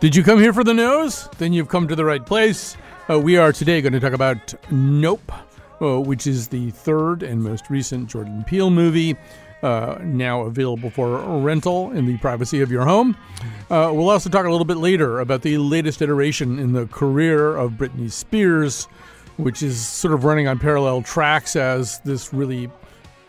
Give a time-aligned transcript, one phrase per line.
[0.00, 1.28] Did you come here for the news?
[1.36, 2.74] Then you've come to the right place.
[3.10, 5.30] Uh, we are today going to talk about Nope,
[5.82, 9.14] uh, which is the third and most recent Jordan Peele movie,
[9.62, 13.14] uh, now available for rental in the privacy of your home.
[13.70, 17.54] Uh, we'll also talk a little bit later about the latest iteration in the career
[17.54, 18.86] of Britney Spears,
[19.36, 22.70] which is sort of running on parallel tracks as this really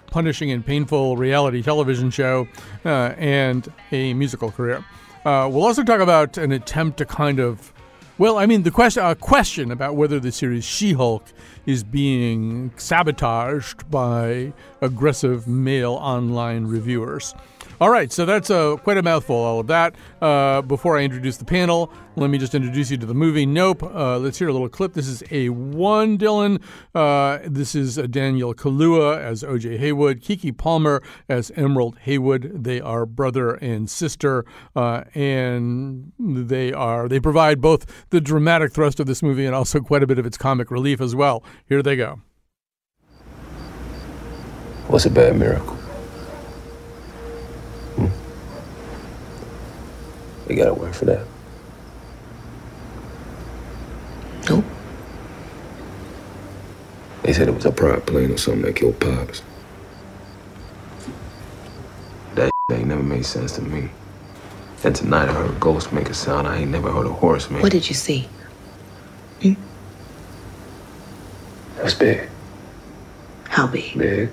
[0.08, 2.48] punishing and painful reality television show
[2.86, 4.86] uh, and a musical career.
[5.24, 7.72] Uh, we'll also talk about an attempt to kind of,
[8.18, 11.26] well, I mean, the question, a question about whether the series She-Hulk
[11.68, 17.36] is being sabotaged by aggressive male online reviewers.
[17.82, 19.96] All right, so that's uh, quite a mouthful, all of that.
[20.22, 23.82] Uh, before I introduce the panel, let me just introduce you to the movie Nope.
[23.82, 24.94] Uh, let's hear a little clip.
[24.94, 26.62] This is A1 Dylan.
[26.94, 32.64] Uh, this is uh, Daniel Kaluuya as OJ Haywood, Keke Palmer as Emerald Haywood.
[32.64, 34.46] They are brother and sister,
[34.76, 39.80] uh, and they are they provide both the dramatic thrust of this movie and also
[39.80, 41.44] quite a bit of its comic relief as well.
[41.66, 42.22] Here they go.
[44.86, 45.81] What's a bad miracle?
[50.50, 51.26] You got a word for that.
[54.50, 54.66] Nope.
[57.24, 59.44] They said it was a private plane or something that killed Pops.
[62.36, 63.90] That ain't never made sense to me.
[64.84, 67.50] And tonight I heard a ghost make a sound I ain't never heard a horse
[67.52, 67.62] make.
[67.62, 68.28] What did you see?
[69.42, 69.54] Hmm?
[71.78, 72.28] It was big.
[73.48, 73.98] How big?
[73.98, 74.30] Big.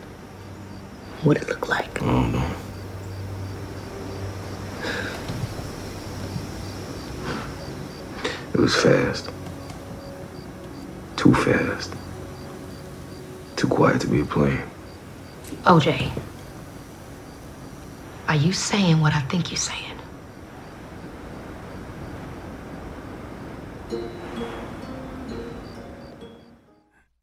[1.23, 2.01] What it look like?
[2.03, 2.51] I don't know.
[8.59, 9.31] It was fast.
[11.17, 11.95] Too fast.
[13.55, 14.65] Too quiet to be a plane.
[15.63, 16.11] OJ,
[18.27, 19.88] are you saying what I think you're saying?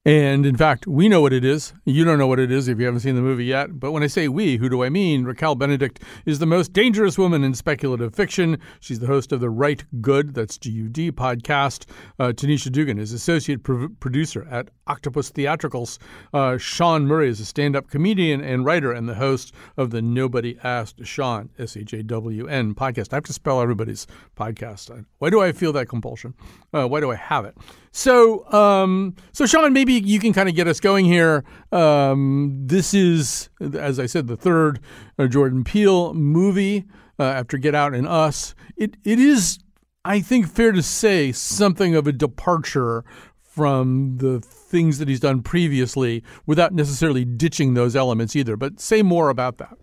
[0.08, 1.74] And in fact, we know what it is.
[1.84, 3.80] You don't know what it is if you haven't seen the movie yet.
[3.80, 5.26] But when I say we, who do I mean?
[5.26, 8.60] Raquel Benedict is the most dangerous woman in speculative fiction.
[8.80, 11.90] She's the host of the Rite Gud, that's G U D podcast.
[12.20, 15.98] Uh, Tanisha Dugan is associate pro- producer at Octopus Theatricals.
[16.32, 20.04] Uh, Shawn Murray is a stand up comedian and writer and the host of the
[20.04, 23.12] Nobody Asked Shawn, S H A W N podcast.
[23.12, 24.06] I have to spell everybody's
[24.38, 25.04] podcast.
[25.18, 26.36] Why do I feel that compulsion?
[26.72, 27.58] Uh, why do I have it?
[27.96, 31.46] So, um, so Shawn, maybe you can kind of get us going here.
[31.72, 34.82] Um, this is, as I said, the third
[35.18, 36.84] uh, Jordan Peele movie
[37.18, 38.54] uh, after Get Out and Us.
[38.76, 39.60] It it is,
[40.04, 43.06] I think, fair to say something of a departure
[43.40, 48.58] from the things that he's done previously, without necessarily ditching those elements either.
[48.58, 49.78] But say more about that.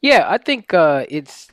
[0.00, 1.48] Yeah, I think uh, it's.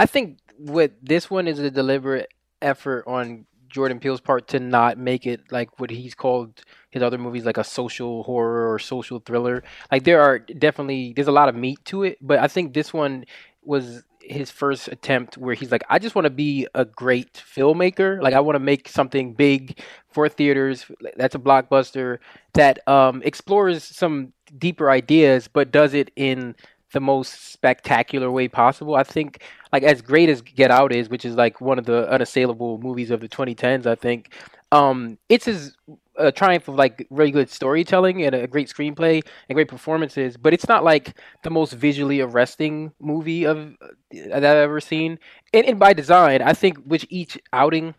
[0.00, 2.28] I think what this one is a deliberate
[2.60, 7.18] effort on Jordan Peele's part to not make it like what he's called his other
[7.18, 9.64] movies, like a social horror or social thriller.
[9.90, 12.92] Like there are definitely there's a lot of meat to it, but I think this
[12.92, 13.24] one
[13.64, 18.22] was his first attempt where he's like, I just want to be a great filmmaker.
[18.22, 19.80] Like I want to make something big
[20.12, 20.86] for theaters.
[21.16, 22.18] That's a blockbuster
[22.54, 26.54] that um, explores some deeper ideas, but does it in
[26.92, 28.94] the most spectacular way possible.
[28.94, 29.42] I think
[29.72, 33.10] like as great as Get Out is, which is like one of the unassailable movies
[33.10, 34.34] of the 2010s, I think
[34.70, 35.76] um, it's his
[36.16, 40.52] a triumph of like really good storytelling and a great screenplay and great performances, but
[40.52, 43.74] it's not like the most visually arresting movie of
[44.10, 45.18] that I've ever seen.
[45.54, 47.94] And, and by design, I think with each outing,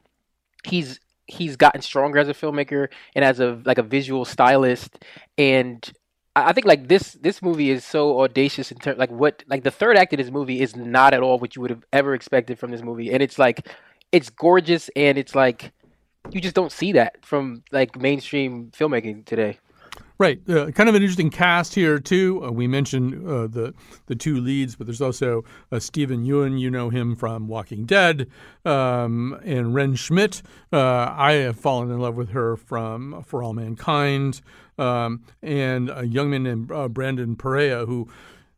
[0.63, 5.03] he's he's gotten stronger as a filmmaker and as a like a visual stylist
[5.37, 5.91] and
[6.35, 9.71] I think like this this movie is so audacious in terms like what like the
[9.71, 12.57] third act of this movie is not at all what you would have ever expected
[12.57, 13.67] from this movie, and it's like
[14.11, 15.71] it's gorgeous and it's like
[16.31, 19.59] you just don't see that from like mainstream filmmaking today.
[20.19, 22.45] Right, uh, kind of an interesting cast here too.
[22.45, 23.73] Uh, we mentioned uh, the
[24.05, 26.59] the two leads, but there's also uh, Steven Yeun.
[26.59, 28.27] You know him from Walking Dead,
[28.63, 30.43] um, and Wrenn Schmidt.
[30.71, 34.41] Uh, I have fallen in love with her from For All Mankind,
[34.77, 38.07] um, and a young man named uh, Brandon Perea who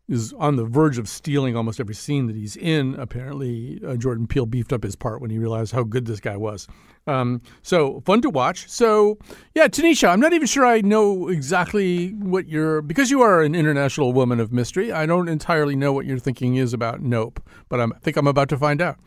[0.07, 2.95] is on the verge of stealing almost every scene that he's in.
[2.95, 6.37] Apparently, uh, Jordan Peele beefed up his part when he realized how good this guy
[6.37, 6.67] was.
[7.07, 8.69] Um, so fun to watch.
[8.69, 9.17] So
[9.55, 13.55] yeah, Tanisha, I'm not even sure I know exactly what you're because you are an
[13.55, 14.91] international woman of mystery.
[14.91, 18.27] I don't entirely know what your thinking is about Nope, but I'm, I think I'm
[18.27, 18.97] about to find out.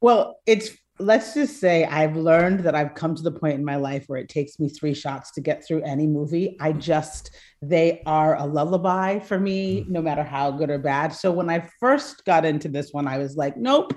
[0.00, 3.76] Well, it's let's just say I've learned that I've come to the point in my
[3.76, 6.56] life where it takes me three shots to get through any movie.
[6.60, 7.30] I just,
[7.60, 11.12] they are a lullaby for me, no matter how good or bad.
[11.12, 13.92] So when I first got into this one, I was like, nope,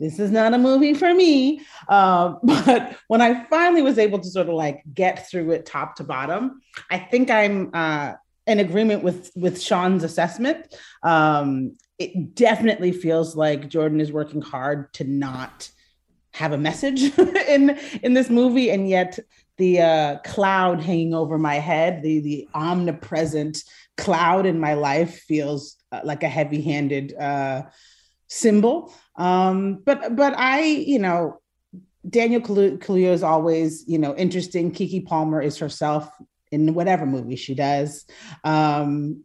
[0.00, 1.62] this is not a movie for me.
[1.88, 5.94] Uh, but when I finally was able to sort of like get through it top
[5.96, 6.60] to bottom,
[6.90, 8.14] I think I'm uh,
[8.48, 10.74] in agreement with with Shawn's assessment.
[11.04, 15.70] Um, it definitely feels like Jordan is working hard to not
[16.34, 17.02] have a message
[17.48, 19.18] in in this movie and yet
[19.58, 23.62] the uh, cloud hanging over my head the the omnipresent
[23.96, 27.62] cloud in my life feels uh, like a heavy-handed uh,
[28.28, 28.92] symbol.
[29.16, 31.38] Um, but but i you know
[32.08, 34.72] daniel kaluuya is always you know interesting.
[34.72, 36.08] Keke palmer is herself
[36.50, 38.04] in whatever movie she does.
[38.44, 39.24] Um,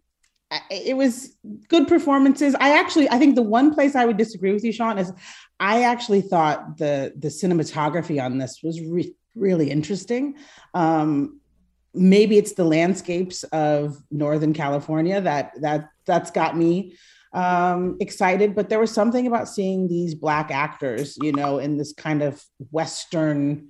[0.71, 1.35] it was
[1.67, 2.55] good performances.
[2.59, 5.11] I actually, I think the one place I would disagree with you, Shawn, is
[5.59, 10.35] I actually thought the the cinematography on this was re- really interesting.
[10.73, 11.39] Um,
[11.93, 16.95] maybe it's the landscapes of Northern California that that that's got me
[17.33, 18.55] um, excited.
[18.55, 22.43] But there was something about seeing these black actors, you know, in this kind of
[22.71, 23.69] Western.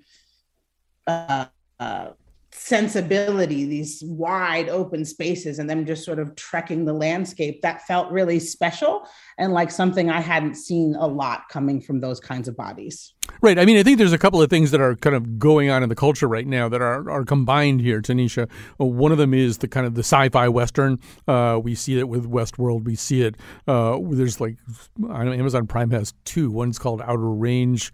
[1.06, 1.46] Uh,
[1.80, 2.10] uh,
[2.68, 7.62] sensibility, these wide open spaces, and them just sort of trekking the landscape.
[7.62, 12.20] That felt really special and like something I hadn't seen a lot coming from those
[12.20, 13.14] kinds of bodies.
[13.42, 13.60] Right.
[13.60, 15.84] I mean, I think there's a couple of things that are kind of going on
[15.84, 18.50] in the culture right now that are, are combined here, Tanisha.
[18.78, 21.00] One of them is the kind of the sci-fi western.
[21.28, 22.84] Uh, we see it with Westworld.
[22.84, 23.36] We see it.
[23.68, 24.58] Uh, there's like,
[25.10, 26.52] I know Amazon Prime has two.
[26.52, 27.92] One's called Outer Range.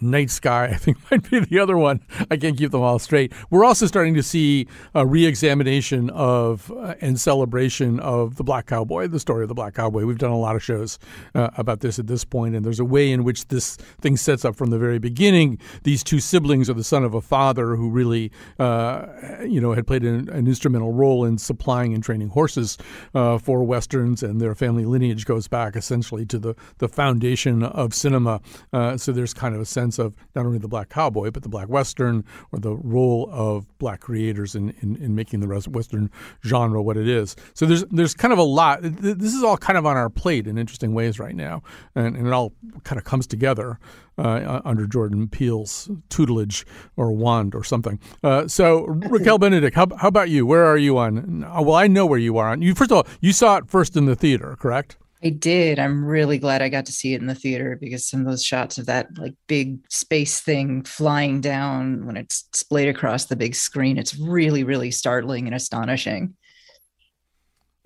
[0.00, 2.00] Night Sky, I think might be the other one.
[2.30, 3.32] I can't keep them all straight.
[3.50, 9.08] We're also starting to see a re-examination of uh, and celebration of the Black Cowboy,
[9.08, 10.04] the story of the Black Cowboy.
[10.04, 10.98] We've done a lot of shows
[11.34, 14.44] uh, about this at this point, and there's a way in which this thing sets
[14.44, 15.58] up from the very beginning.
[15.82, 19.06] These two siblings are the son of a father who really, uh,
[19.46, 22.78] you know, had played an, an, instrumental role in supplying and training horses
[23.14, 27.94] uh, for westerns, and their family lineage goes back essentially to the the foundation of
[27.94, 28.40] cinema.
[28.72, 31.48] Uh, so there's kind of a sense of not only the black cowboy, but the
[31.48, 36.10] black western or the role of black creators in, in, in making the western
[36.44, 37.36] genre what it is.
[37.52, 38.78] So there's there's kind of a lot.
[38.82, 41.62] This is all kind of on our plate in interesting ways right now,
[41.94, 42.52] and, and it all
[42.84, 43.78] kind of comes together
[44.18, 46.64] uh, under Jordan Peele's tutelage
[46.96, 47.98] or wand or something.
[48.22, 50.46] Uh, so Raquel Benedict, how, how about you?
[50.46, 51.40] Where are you on?
[51.40, 52.62] Well, I know where you are on.
[52.62, 54.96] You first of all, you saw it first in the theater, correct?
[55.24, 55.78] I did.
[55.78, 58.44] I'm really glad I got to see it in the theater because some of those
[58.44, 63.54] shots of that like big space thing flying down when it's splayed across the big
[63.54, 66.36] screen, it's really, really startling and astonishing.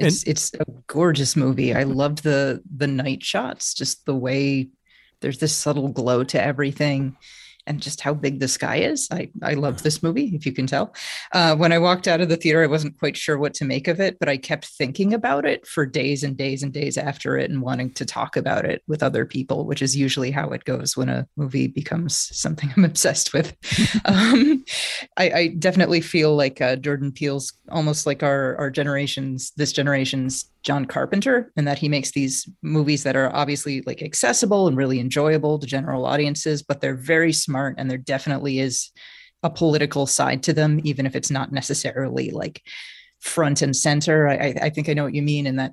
[0.00, 1.72] It's and, it's a gorgeous movie.
[1.72, 4.68] I loved the the night shots, just the way
[5.20, 7.16] there's this subtle glow to everything
[7.68, 9.06] and just how big the sky is.
[9.12, 10.94] I, I love this movie, if you can tell.
[11.32, 13.86] Uh, when I walked out of the theater, I wasn't quite sure what to make
[13.86, 17.36] of it, but I kept thinking about it for days and days and days after
[17.36, 20.64] it and wanting to talk about it with other people, which is usually how it
[20.64, 23.54] goes when a movie becomes something I'm obsessed with.
[24.06, 24.64] um,
[25.16, 30.46] I, I, definitely feel like uh, Jordan Peele's almost like our, our generation's, this generation's
[30.68, 35.00] John Carpenter and that he makes these movies that are obviously like accessible and really
[35.00, 38.90] enjoyable to general audiences, but they're very smart and there definitely is
[39.42, 42.60] a political side to them, even if it's not necessarily like
[43.18, 44.28] front and center.
[44.28, 45.72] I, I think I know what you mean in that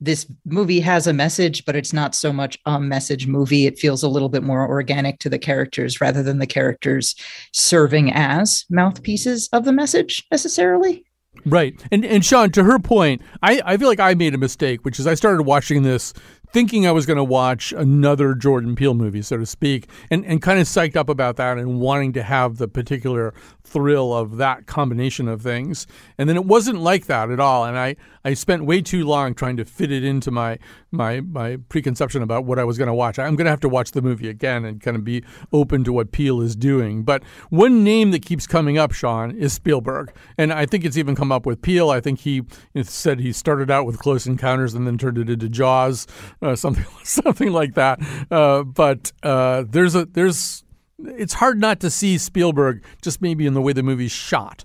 [0.00, 3.66] this movie has a message, but it's not so much a message movie.
[3.66, 7.16] It feels a little bit more organic to the characters rather than the characters
[7.52, 11.05] serving as mouthpieces of the message necessarily.
[11.44, 11.80] Right.
[11.90, 14.98] And and Shawn, to her point, I, I feel like I made a mistake, which
[14.98, 16.12] is I started watching this
[16.56, 20.40] thinking I was going to watch another Jordan Peele movie, so to speak, and, and
[20.40, 24.64] kind of psyched up about that and wanting to have the particular thrill of that
[24.64, 25.86] combination of things.
[26.16, 27.66] And then it wasn't like that at all.
[27.66, 30.58] And I, I spent way too long trying to fit it into my
[30.90, 33.18] my my preconception about what I was going to watch.
[33.18, 35.22] I'm going to have to watch the movie again and kind of be
[35.52, 37.04] open to what Peele is doing.
[37.04, 41.14] But one name that keeps coming up, Shawn, is Spielberg, and I think it's even
[41.14, 41.90] come up with Peele.
[41.90, 42.42] I think he
[42.82, 46.06] said he started out with Close Encounters and then turned it into Jaws,
[46.54, 48.00] something something like that.
[48.30, 50.64] Uh, but uh, there's a there's
[50.98, 54.64] it's hard not to see Spielberg just maybe in the way the movie's shot.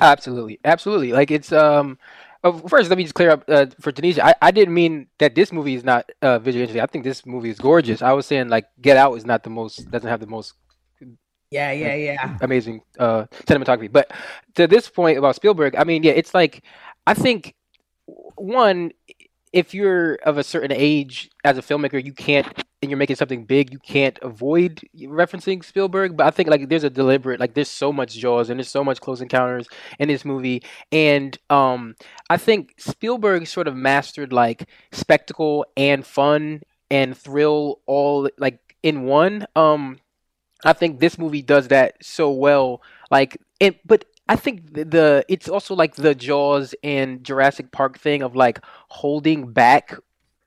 [0.00, 1.12] Absolutely, absolutely.
[1.12, 1.98] Like it's um.
[2.66, 4.18] First, let me just clear up uh, for Tanisha.
[4.18, 6.82] I, I didn't mean that this movie is not uh, visually interesting.
[6.82, 8.02] I think this movie is gorgeous.
[8.02, 10.54] I was saying like Get Out is not the most doesn't have the most
[11.52, 13.92] yeah yeah yeah amazing uh, cinematography.
[13.92, 14.10] But
[14.56, 16.64] to this point about Spielberg, I mean yeah, it's like
[17.06, 17.54] I think
[18.34, 18.90] one
[19.52, 22.46] if you're of a certain age as a filmmaker, you can't
[22.82, 26.16] and you're making something big, you can't avoid referencing Spielberg.
[26.16, 28.82] But I think like there's a deliberate like there's so much Jaws and there's so
[28.82, 29.68] much Close Encounters
[29.98, 31.94] in this movie, and um,
[32.28, 39.04] I think Spielberg sort of mastered like spectacle and fun and thrill all like in
[39.04, 39.46] one.
[39.54, 39.98] Um,
[40.64, 42.82] I think this movie does that so well.
[43.10, 48.22] Like it, but I think the, it's also like the Jaws and Jurassic Park thing
[48.22, 49.94] of like holding back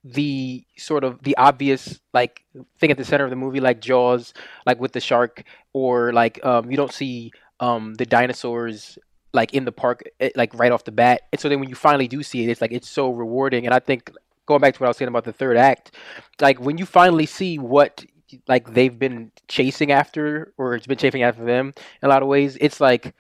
[0.04, 2.44] the sort of the obvious like
[2.80, 4.36] thing at the center of the movie like jaws
[4.68, 9.00] like with the shark or like um you don't see um the dinosaurs
[9.34, 11.22] like in the park eh, like right off the bat.
[11.32, 13.66] And so then when you finally do see it it's like it's so rewarding.
[13.66, 14.12] And i think
[14.48, 15.96] going back to what i was saying about the third act
[16.42, 18.04] like when you finally see what
[18.48, 22.28] like they've been chasing after or it's been chasing after them in a lot of
[22.28, 23.14] ways it's like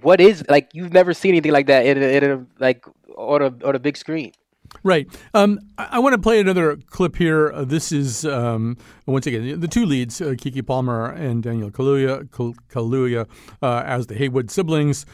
[0.00, 2.84] what is like you've never seen anything like that in a, in a like
[3.16, 4.32] on a on a big screen
[4.82, 5.06] Right.
[5.34, 7.52] Um, I, I want to play another clip here.
[7.52, 12.28] Uh, this is um, once again the two leads, uh, Keke Palmer and Daniel Kaluuya,
[12.28, 13.28] Kaluuya
[13.62, 15.04] uh, as the Haywood siblings.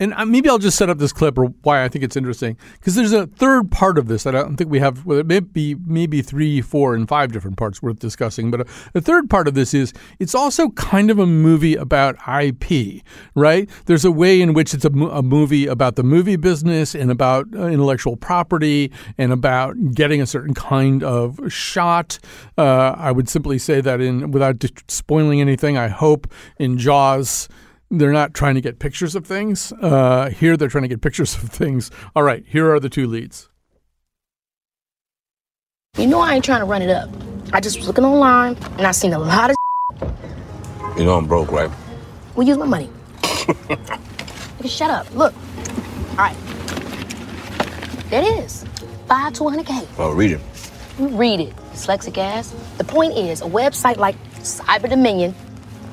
[0.00, 2.56] Uh, and maybe I'll just set up this clip or why I think it's interesting
[2.74, 5.06] because there's a third part of this that I don't think we have.
[5.06, 8.50] Well, it may be maybe three, four, and five different parts worth discussing.
[8.50, 12.16] But a, a third part of this is it's also kind of a movie about
[12.28, 13.02] IP,
[13.34, 13.68] right?
[13.86, 17.46] There's a way in which it's a, a movie about the movie business and about
[17.54, 22.18] uh, intellectual property and about getting a certain kind of shot.
[22.58, 27.48] Uh, I would simply say that in without spoiling anything, I hope in Jaws
[27.90, 29.72] they're not trying to get pictures of things.
[29.80, 31.90] Uh, here, they're trying to get pictures of things.
[32.14, 33.48] All right, here are the two leads.
[35.96, 37.08] You know I ain't trying to run it up.
[37.52, 39.56] I just was looking online and I seen a lot of.
[40.98, 41.70] You know I'm broke, right?
[42.34, 42.90] We use my money.
[43.22, 45.12] Nigga, shut up.
[45.14, 45.32] Look.
[46.10, 46.36] All right.
[48.10, 48.64] There it is.
[49.06, 49.86] Five to 100K.
[49.98, 50.40] Oh, read it.
[50.98, 52.54] You read it, dyslexic ass.
[52.78, 55.34] The point is, a website like Cyber Dominion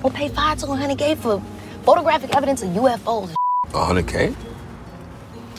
[0.02, 1.42] will pay five to 100K for
[1.84, 3.36] photographic evidence of UFOs.
[3.72, 4.36] 100K?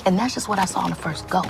[0.07, 1.43] And that's just what I saw on the first go.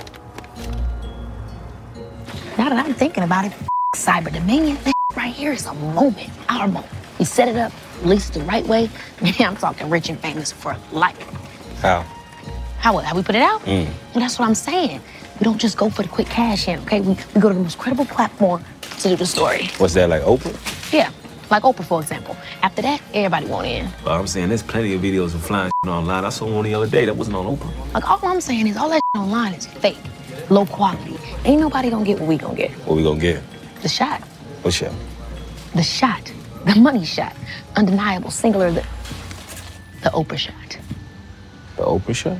[2.57, 3.53] Now that I'm thinking about it,
[3.95, 6.91] Cyber Dominion, this right here is a moment, our moment.
[7.19, 8.89] We set it up, release it the right way.
[9.21, 11.19] Man, I'm talking rich and famous for life.
[11.81, 12.05] How?
[12.79, 13.61] How How we put it out?
[13.61, 13.87] Mm.
[14.13, 15.01] And that's what I'm saying.
[15.39, 17.01] We don't just go for the quick cash in, okay?
[17.01, 18.63] We, we go to the most credible platform
[18.99, 19.69] to do the story.
[19.77, 20.93] What's that, like Oprah?
[20.93, 21.11] Yeah,
[21.49, 22.35] like Oprah, for example.
[22.61, 23.87] After that, everybody want in.
[24.05, 26.25] Well, I'm saying there's plenty of videos of flying online.
[26.25, 27.93] I saw one the other day that wasn't on Oprah.
[27.93, 29.97] Like, all I'm saying is all that online is fake,
[30.49, 31.17] low quality.
[31.43, 32.71] Ain't nobody gonna get what we gonna get.
[32.87, 33.41] What we gonna get?
[33.81, 34.21] The shot.
[34.61, 34.93] What shot?
[35.75, 36.31] The shot.
[36.65, 37.35] The money shot.
[37.75, 38.83] Undeniable, singular, the,
[40.01, 40.77] the Oprah shot.
[41.75, 42.37] The Oprah shot?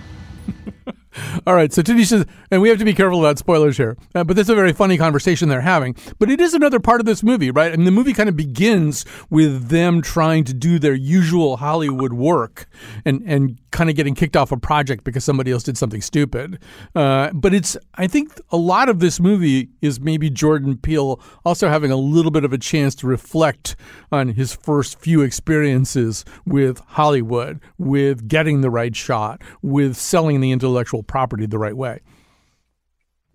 [1.48, 4.24] All right, so Tanisha says, and we have to be careful about spoilers here, uh,
[4.24, 5.95] but this is a very funny conversation they're having.
[6.19, 7.74] But it is another part of this movie, right?
[7.74, 12.67] And the movie kind of begins with them trying to do their usual Hollywood work
[13.05, 16.60] and, and kind of getting kicked off a project because somebody else did something stupid.
[16.95, 21.69] Uh, but it's, I think a lot of this movie is maybe Jordan Peele also
[21.69, 23.75] having a little bit of a chance to reflect
[24.12, 30.51] on his first few experiences with Hollywood, with getting the right shot, with selling the
[30.51, 32.01] intellectual property the right way.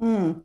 [0.01, 0.43] Mm.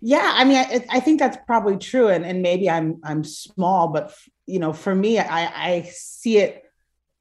[0.00, 3.88] Yeah, I mean, I, I, think that's probably true, and and maybe I'm I'm small,
[3.88, 4.14] but
[4.46, 6.64] you know, for me, I I see it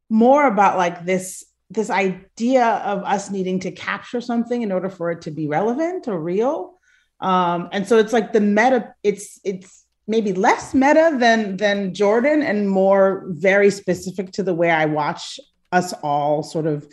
[0.09, 5.11] more about like this this idea of us needing to capture something in order for
[5.11, 6.79] it to be relevant or real
[7.21, 12.41] um, and so it's like the meta it's it's maybe less meta than than jordan
[12.41, 15.39] and more very specific to the way i watch
[15.71, 16.87] us all sort of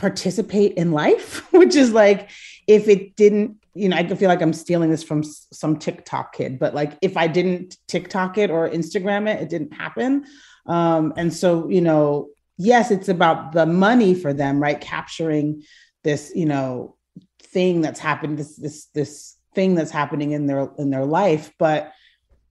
[0.00, 2.30] participate in life which is like
[2.66, 6.58] if it didn't you know i feel like i'm stealing this from some tiktok kid
[6.58, 10.24] but like if i didn't tiktok it or instagram it it didn't happen
[10.66, 12.28] um, and so you know
[12.60, 14.80] yes, it's about the money for them, right?
[14.80, 15.62] Capturing
[16.04, 16.94] this, you know,
[17.42, 21.92] thing that's happened, this this this thing that's happening in their in their life, but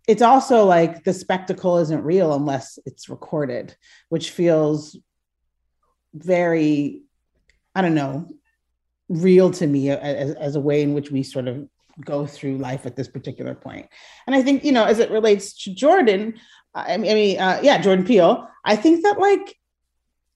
[0.08, 3.76] it's also like the spectacle isn't real unless it's recorded,
[4.10, 4.98] which feels
[6.14, 7.04] very,
[7.76, 8.28] I don't know,
[9.08, 11.68] real to me as, as a way in which we sort of
[12.04, 13.88] go through life at this particular point.
[14.26, 16.36] And I think, you know, as it relates to Jordan,
[16.74, 19.56] I mean, uh, yeah, Jordan Peele, I think that like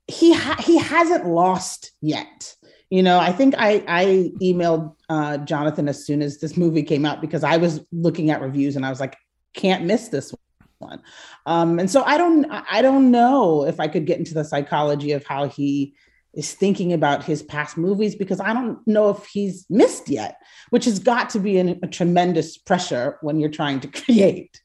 [0.08, 2.56] he ha- he hasn't lost yet.
[2.90, 7.06] You know, I think I I emailed uh, Jonathan as soon as this movie came
[7.06, 9.16] out because I was looking at reviews and I was like,
[9.54, 10.34] can't miss this
[10.80, 11.02] one.
[11.46, 15.12] Um, and so I don't I don't know if I could get into the psychology
[15.14, 15.96] of how he
[16.34, 20.38] is thinking about his past movies because I don't know if he's missed yet,
[20.72, 24.62] which has got to be an, a tremendous pressure when you're trying to create.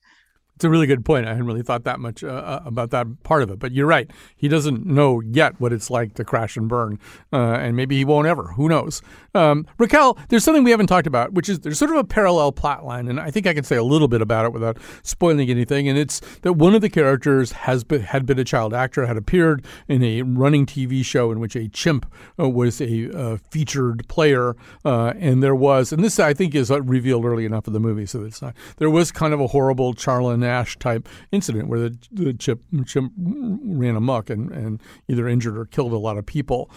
[0.59, 1.25] It's a really good point.
[1.25, 3.61] I hadn't really thought that much uh, uh, about that part of it.
[3.61, 4.11] But you're right.
[4.35, 6.99] He doesn't know yet what it's like to crash and burn.
[7.33, 8.49] Uh, and maybe he won't ever.
[8.55, 9.01] Who knows?
[9.37, 12.51] Um, Raquel, there's something we haven't talked about, which is there's sort of a parallel
[12.51, 13.07] plot line.
[13.07, 15.89] And I think I can say a little bit about it without spoiling anything.
[15.89, 19.17] And it's that one of the characters has been, had been a child actor, had
[19.17, 22.05] appeared in a running TV show in which a chimp
[22.37, 24.57] uh, was a uh, featured player.
[24.85, 28.07] Uh, and there was, and this I think is revealed early enough in the movie,
[28.07, 31.99] so it's not, there was kind of a horrible Charla Nash type incident where the,
[32.11, 36.71] the chip, chimp ran amok and, and either injured or killed a lot of people.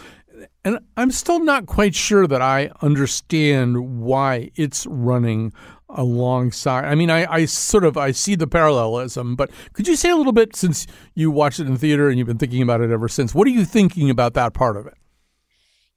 [0.66, 5.54] And I'm still not quite sure that I understand why it's running
[5.90, 6.86] alongside.
[6.86, 10.16] I mean, I, I sort of I see the parallelism, but could you say a
[10.16, 13.08] little bit since you watched it in theater and you've been thinking about it ever
[13.08, 13.36] since?
[13.36, 14.98] What are you thinking about that part of it?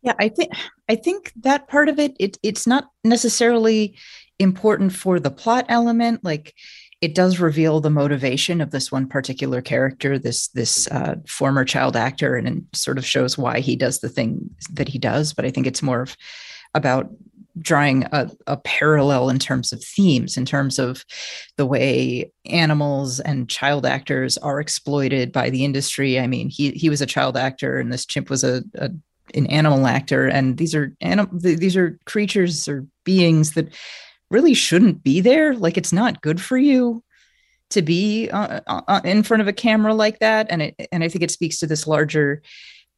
[0.03, 0.53] Yeah, I think
[0.89, 3.97] I think that part of it, it it's not necessarily
[4.39, 6.23] important for the plot element.
[6.23, 6.55] Like
[7.05, 11.97] it does reveal the motivation of this one particular character, this this uh, former child
[11.97, 15.35] actor, and, sort of shows why he does the thing that he does.
[15.35, 16.17] But I think it's more of
[16.73, 17.11] about
[17.59, 21.05] drawing a, a, parallel in terms of themes, in terms of
[21.57, 26.19] the way animals and child actors are exploited by the industry.
[26.19, 28.89] I mean, he he was a child actor, and this chimp was a, a
[29.35, 33.75] an animal actor, and these are anim- these are creatures or beings that
[34.35, 35.55] really shouldn't be there.
[35.55, 37.03] Like it's not good for you
[37.71, 40.49] to be uh, uh, uh, in front of a camera like that.
[40.51, 42.43] And it, and I think it speaks to this larger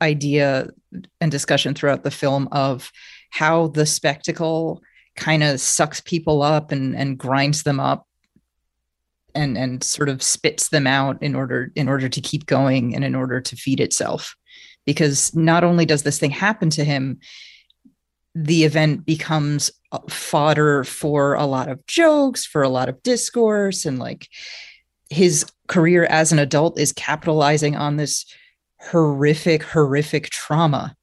[0.00, 0.70] idea
[1.20, 2.90] and discussion throughout the film of
[3.30, 4.82] how the spectacle
[5.14, 8.06] kind of sucks people up and, and grinds them up
[9.34, 13.04] and, and sort of spits them out in order in order to keep going and
[13.04, 14.34] in order to feed itself
[14.86, 17.18] because not only does this thing happen to him
[18.38, 23.86] the event becomes uh, fodder for a lot of jokes, for a lot of discourse,
[23.86, 24.28] and like
[25.08, 28.26] his career as an adult is capitalizing on this
[28.78, 30.94] horrific, horrific trauma,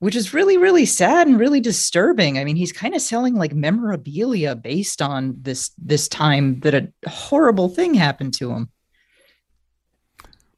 [0.00, 2.38] which is really, really sad and really disturbing.
[2.38, 6.92] I mean, he's kind of selling like memorabilia based on this this time that a
[7.08, 8.68] horrible thing happened to him.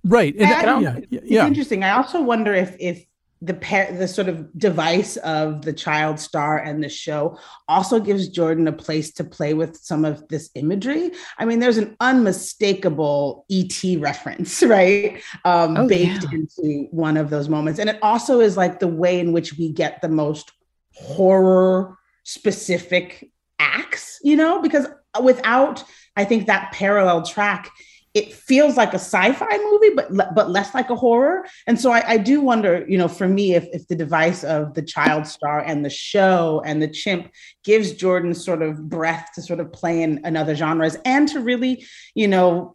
[0.03, 0.35] Right.
[0.35, 1.85] And, and yeah, yeah, it's interesting.
[1.85, 3.07] I also wonder if if
[3.43, 8.29] the par- the sort of device of the child star and the show also gives
[8.29, 11.13] Jordan a place to play with some of this imagery.
[11.39, 15.21] I mean, there's an unmistakable ET reference, right?
[15.45, 16.39] Um, oh, baked yeah.
[16.39, 17.79] into one of those moments.
[17.79, 20.53] And it also is like the way in which we get the most
[20.95, 24.87] horror specific acts, you know, because
[25.23, 25.85] without,
[26.17, 27.71] I think, that parallel track,
[28.17, 31.45] it feels like a sci-fi movie, but but less like a horror.
[31.67, 34.73] And so I, I, do wonder, you know, for me, if if the device of
[34.73, 37.31] the child star and the show and the chimp
[37.63, 41.85] gives Jordan sort of breath to sort of play in another genres and to really,
[42.15, 42.75] you know,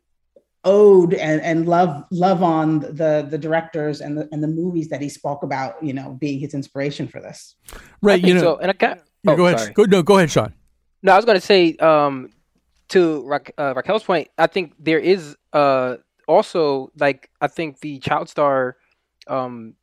[0.63, 5.01] ode and, and love love on the the directors and the and the movies that
[5.01, 7.55] he spoke about, you know, being his inspiration for this.
[8.03, 8.23] Right.
[8.23, 9.73] You know, so, and I got, oh, go ahead.
[9.73, 10.53] Go, no, go ahead, Shawn.
[11.01, 12.29] No, I was going to say, um,
[12.91, 17.99] to Ra- uh, Raquel's point, I think there is uh, also like I think the
[17.99, 18.77] child star,
[19.27, 19.75] um,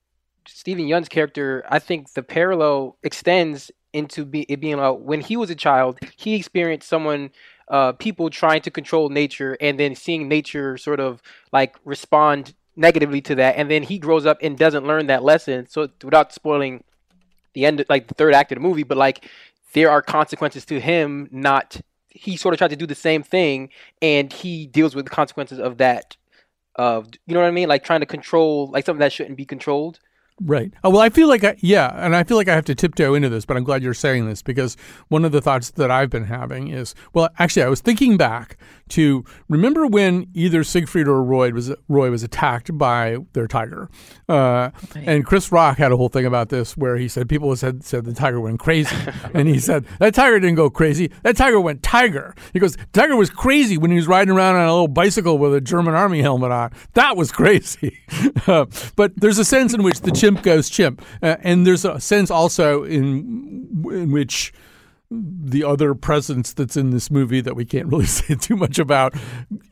[0.47, 1.65] Steven Yeun's character.
[1.69, 5.99] I think the parallel extends into be, it being about when he was a child,
[6.17, 7.31] he experienced someone,
[7.69, 13.21] uh, people trying to control nature, and then seeing nature sort of like respond negatively
[13.23, 15.67] to that, and then he grows up and doesn't learn that lesson.
[15.69, 16.85] So without spoiling
[17.55, 19.29] the end, like the third act of the movie, but like
[19.73, 21.81] there are consequences to him not
[22.19, 23.71] he sort of tried to do the same thing,
[24.03, 26.17] and he deals with the consequences of that.
[26.75, 29.45] Of you know what I mean, like trying to control like something that shouldn't be
[29.45, 29.99] controlled.
[30.41, 30.73] Right.
[30.85, 33.15] Oh, well, I feel like I, yeah, and I feel like I have to tiptoe
[33.15, 34.77] into this, but I'm glad you're saying this because
[35.09, 38.57] one of the thoughts that I've been having is, well, actually, I was thinking back
[38.91, 43.91] to remember when either Siegfried or Roy was Roy was attacked by their tiger,
[44.29, 47.85] uh, and Chris Rock had a whole thing about this where he said people said
[47.85, 48.97] said the tiger went crazy,
[49.35, 52.35] and he said that tiger didn't go crazy, that tiger went tiger.
[52.53, 55.55] He goes, tiger was crazy when he was riding around on a little bicycle with
[55.55, 56.71] a German army helmet on.
[56.95, 57.99] That was crazy.
[58.47, 62.01] uh, but there's a sense in which the chimp goes chimp, uh, and there's a
[62.01, 64.53] sense also in in which
[65.11, 69.15] the other presence that's in this movie that we can't really say too much about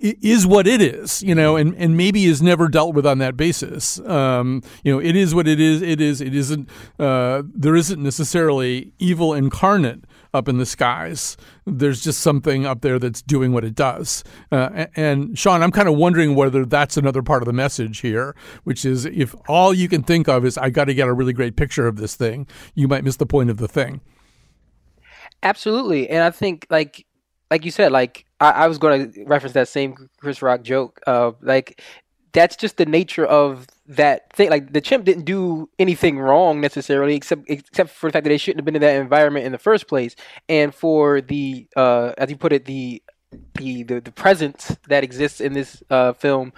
[0.01, 3.37] is what it is, you know, and, and maybe is never dealt with on that
[3.37, 4.01] basis.
[4.01, 5.83] Um, you know, it is what it is.
[5.83, 6.23] It is.
[6.23, 6.71] It isn't.
[6.99, 11.37] Uh, there isn't necessarily evil incarnate up in the skies.
[11.67, 14.25] There's just something up there that's doing what it does.
[14.51, 18.35] Uh, and Shawn, I'm kind of wondering whether that's another part of the message here,
[18.65, 21.33] which is if all you can think of is I got to get a really
[21.33, 24.01] great picture of this thing, you might miss the point of the thing.
[25.43, 27.07] Absolutely, and I think like
[27.51, 31.01] like you said, like I, I was going to reference that same Chris Rock joke.
[31.07, 31.83] Uh, like
[32.37, 34.51] that's just the nature of that thing.
[34.51, 38.37] Like the chimp didn't do anything wrong necessarily, except except for the fact that they
[38.37, 40.15] shouldn't have been in that environment in the first place.
[40.47, 43.03] And for the uh, as you put it, the
[43.55, 46.53] the the, the presence that exists in this uh, film,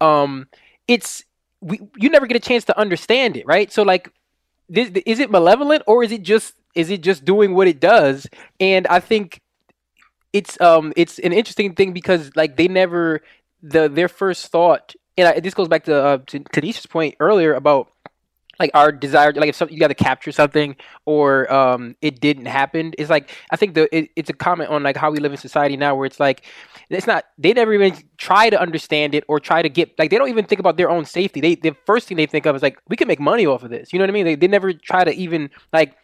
[0.00, 0.46] um,
[0.86, 1.24] it's
[1.60, 3.72] we you never get a chance to understand it, right?
[3.72, 4.08] So like,
[4.68, 8.28] this, is it malevolent or is it just is it just doing what it does?
[8.60, 9.40] And I think
[10.32, 13.20] it's um it's an interesting thing because like they never
[13.64, 17.54] the their first thought and I, this goes back to uh, to Tanisha's point earlier
[17.54, 17.88] about
[18.60, 22.46] like our desire like if something you got to capture something or um it didn't
[22.46, 25.32] happen it's like i think the it, it's a comment on like how we live
[25.32, 26.44] in society now where it's like
[26.90, 30.18] it's not they never even try to understand it or try to get like they
[30.18, 31.40] don't even think about their own safety.
[31.40, 33.70] They the first thing they think of is like we can make money off of
[33.70, 33.92] this.
[33.92, 34.24] You know what i mean?
[34.24, 35.96] They, they never try to even like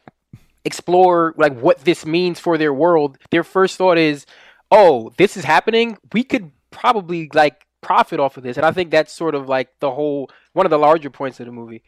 [0.65, 3.19] explore like what this means for their world.
[3.31, 4.27] Their first thought is
[4.71, 5.99] oh this is happening.
[6.13, 8.57] We could probably like profit off of this.
[8.57, 11.47] And I think that's sort of like the whole one of the larger points of
[11.47, 11.83] the movie.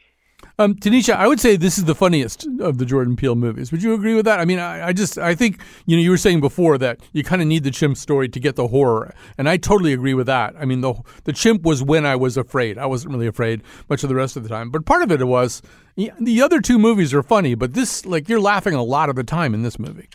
[0.59, 3.71] Um, Tanisha, I would say this is the funniest of the Jordan Peele movies.
[3.71, 4.39] Would you agree with that?
[4.39, 7.23] I mean, I, I just I think you know you were saying before that you
[7.23, 10.27] kind of need the chimp story to get the horror, and I totally agree with
[10.27, 10.55] that.
[10.59, 12.77] I mean, the the chimp was when I was afraid.
[12.77, 15.25] I wasn't really afraid much of the rest of the time, but part of it
[15.25, 15.61] was
[15.95, 19.23] the other two movies are funny, but this like you're laughing a lot of the
[19.23, 20.09] time in this movie.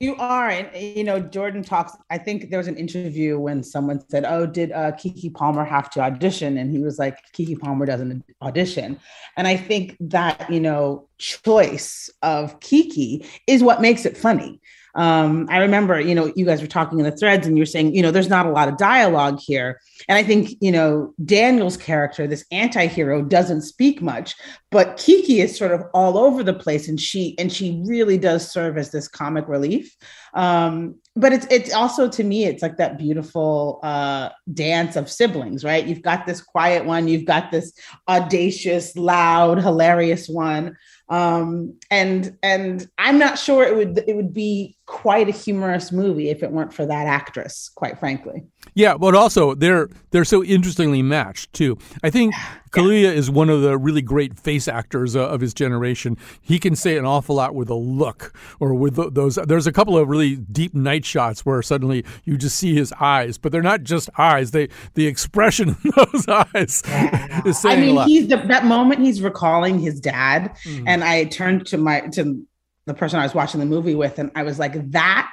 [0.00, 1.96] You are, and you know, Jordan talks.
[2.10, 5.88] I think there was an interview when someone said, "Oh, did uh, Keke Palmer have
[5.90, 8.98] to audition?" And he was like, "Keke Palmer doesn't audition."
[9.36, 14.60] And I think that you know, choice of Keke is what makes it funny
[14.94, 17.94] um, I remember, you know, you guys were talking in the threads and you're saying,
[17.94, 19.80] you know, there's not a lot of dialogue here.
[20.08, 24.34] And I think, you know, Daniel's character, this anti-hero, doesn't speak much,
[24.70, 28.50] but Keke is sort of all over the place and she and she really does
[28.50, 29.94] serve as this comic relief.
[30.32, 35.64] Um, but it's it's also to me, it's like that beautiful uh dance of siblings,
[35.64, 35.86] right?
[35.86, 37.72] You've got this quiet one, you've got this
[38.08, 40.76] audacious, loud, hilarious one
[41.08, 46.30] um, and and I'm not sure it would it would be quite a humorous movie
[46.30, 48.44] if it weren't for that actress, quite frankly.
[48.74, 51.78] Yeah, but also they're they're so interestingly matched too.
[52.02, 52.34] I think
[52.72, 56.16] Kaluuya is one of the really great face actors uh, of his generation.
[56.40, 59.36] He can say an awful lot with a look or with those.
[59.36, 63.38] There's a couple of really deep night shots where suddenly you just see his eyes,
[63.38, 64.50] but they're not just eyes.
[64.50, 67.42] They the expression in those eyes yeah.
[67.46, 68.08] is saying I mean, a lot.
[68.08, 70.88] he's the, that moment he's recalling his dad, mm-hmm.
[70.88, 72.44] and I turned to my to
[72.86, 75.30] the person I was watching the movie with, and I was like, that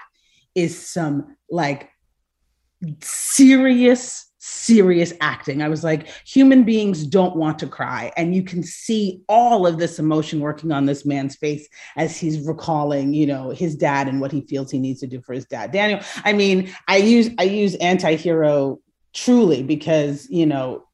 [0.53, 1.90] is some like
[3.01, 5.61] serious serious acting.
[5.61, 8.11] I was like, human beings don't want to cry.
[8.17, 12.39] And you can see all of this emotion working on this man's face as he's
[12.47, 15.45] recalling, you know, his dad and what he feels he needs to do for his
[15.45, 15.71] dad.
[15.71, 18.79] Daniel, I mean, I use I use anti-hero
[19.13, 20.85] truly because, you know,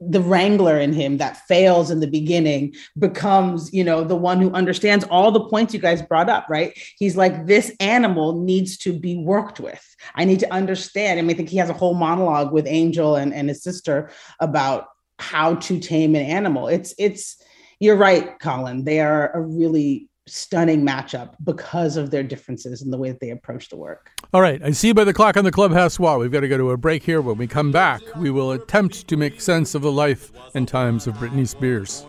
[0.00, 4.52] the wrangler in him that fails in the beginning becomes you know the one who
[4.52, 6.78] understands all the points you guys brought up right?
[6.98, 9.84] He's like this animal needs to be worked with.
[10.14, 11.18] I need to understand.
[11.18, 14.10] I mean i think he has a whole monologue with angel and, and his sister
[14.40, 16.68] about how to tame an animal.
[16.68, 17.42] It's it's
[17.80, 18.84] you're right colin.
[18.84, 23.30] They are a really stunning matchup because of their differences in the way that they
[23.30, 24.10] approach the work.
[24.32, 26.56] All right, I see by the clock on the clubhouse wall we've got to go
[26.56, 27.20] to a break here.
[27.20, 31.06] When we come back, we will attempt to make sense of the life and times
[31.06, 32.06] of Britney Spears.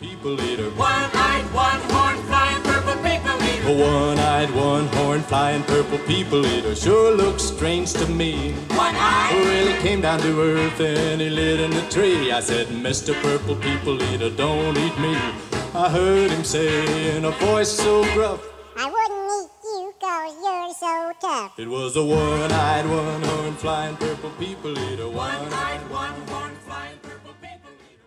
[0.00, 3.68] One-eyed, one-horn, flying purple people eater.
[3.68, 8.52] A one-eyed, one-horn, flying purple people eater sure looks strange to me.
[8.70, 9.34] One-eyed.
[9.34, 12.32] Really came down to earth and he lit in a tree.
[12.32, 13.14] I said, Mr.
[13.22, 15.49] Purple People Eater, don't eat me.
[15.80, 20.74] I heard him say in a voice so gruff, I wouldn't eat you cause you're
[20.74, 21.58] so tough.
[21.58, 25.08] It was a one-eyed, one-horn, flying purple people eater.
[25.08, 28.04] One-eyed, one-horn, flying purple people eater.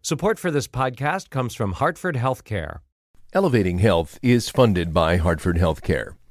[0.00, 2.78] Support for this podcast comes from Hartford Healthcare.
[3.34, 6.14] Elevating Health is funded by Hartford Healthcare.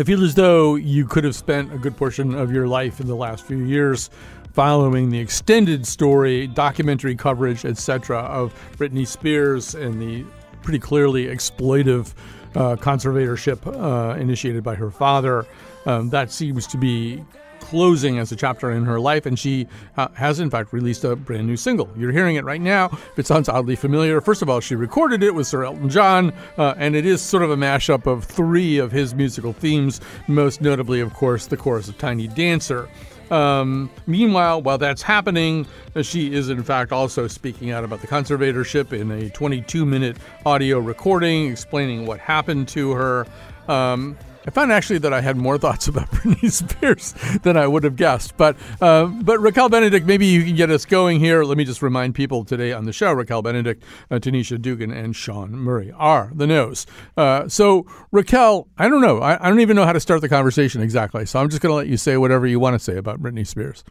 [0.00, 3.06] I feel as though you could have spent a good portion of your life in
[3.06, 4.08] the last few years
[4.54, 10.24] following the extended story, documentary coverage, etc., of Britney Spears and the
[10.62, 12.14] pretty clearly exploitive
[12.54, 15.44] uh, conservatorship uh, initiated by her father.
[15.84, 17.22] Um, that seems to be
[17.70, 21.14] closing as a chapter in her life, and she uh, has, in fact, released a
[21.14, 21.88] brand new single.
[21.96, 22.86] You're hearing it right now.
[22.86, 26.32] If it sounds oddly familiar, first of all, she recorded it with Sir Elton John,
[26.58, 30.60] uh, and it is sort of a mashup of three of his musical themes, most
[30.60, 32.88] notably, of course, the chorus of Tiny Dancer.
[33.30, 38.08] Um, meanwhile, while that's happening, uh, she is in fact also speaking out about the
[38.08, 43.26] conservatorship in a 22 minute audio recording explaining what happened to her.
[43.68, 47.84] Um, I found actually that I had more thoughts about Britney Spears than I would
[47.84, 48.36] have guessed.
[48.36, 51.44] But uh, but Raquel Benedict, maybe you can get us going here.
[51.44, 55.14] Let me just remind people today on the show: Raquel Benedict, uh, Tanisha Dugan, and
[55.14, 56.86] Shawn Murray are the nose.
[57.16, 59.20] Uh, so Raquel, I don't know.
[59.20, 61.26] I, I, don't even know how to start the conversation exactly.
[61.26, 63.46] So I'm just going to let you say whatever you want to say about Britney
[63.46, 63.84] Spears.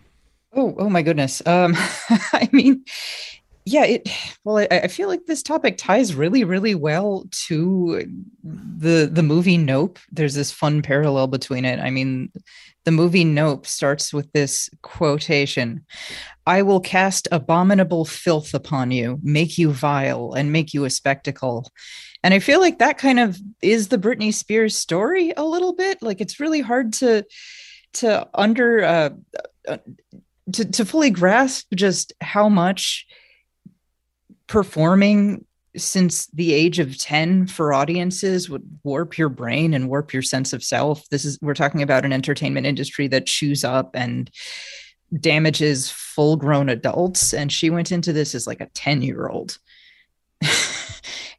[0.53, 1.45] Oh, oh my goodness.
[1.45, 1.73] Um,
[2.33, 2.83] I mean,
[3.65, 4.09] yeah it
[4.43, 8.05] well I, I, feel like this topic ties really really well to
[8.43, 9.99] the the movie nope.
[10.11, 11.79] There's this fun parallel between it.
[11.79, 12.31] I mean
[12.85, 15.85] the movie nope starts with this quotation
[16.47, 21.69] i will cast abominable filth upon you make you vile and make you a spectacle.
[22.23, 26.01] And i feel like that kind of is the britney spears story a little bit.
[26.01, 27.25] Like it's really hard to
[27.93, 29.09] to under uh,
[29.67, 29.77] uh
[30.53, 33.05] to, to fully grasp just how much
[34.49, 35.45] performing
[35.77, 40.51] since the age of 10 for audiences would warp your brain and warp your sense
[40.51, 41.07] of self.
[41.09, 44.29] This is we're talking about an entertainment industry that chews up and
[45.17, 47.33] damages full grown adults.
[47.33, 49.59] And she went into this as like a 10 year old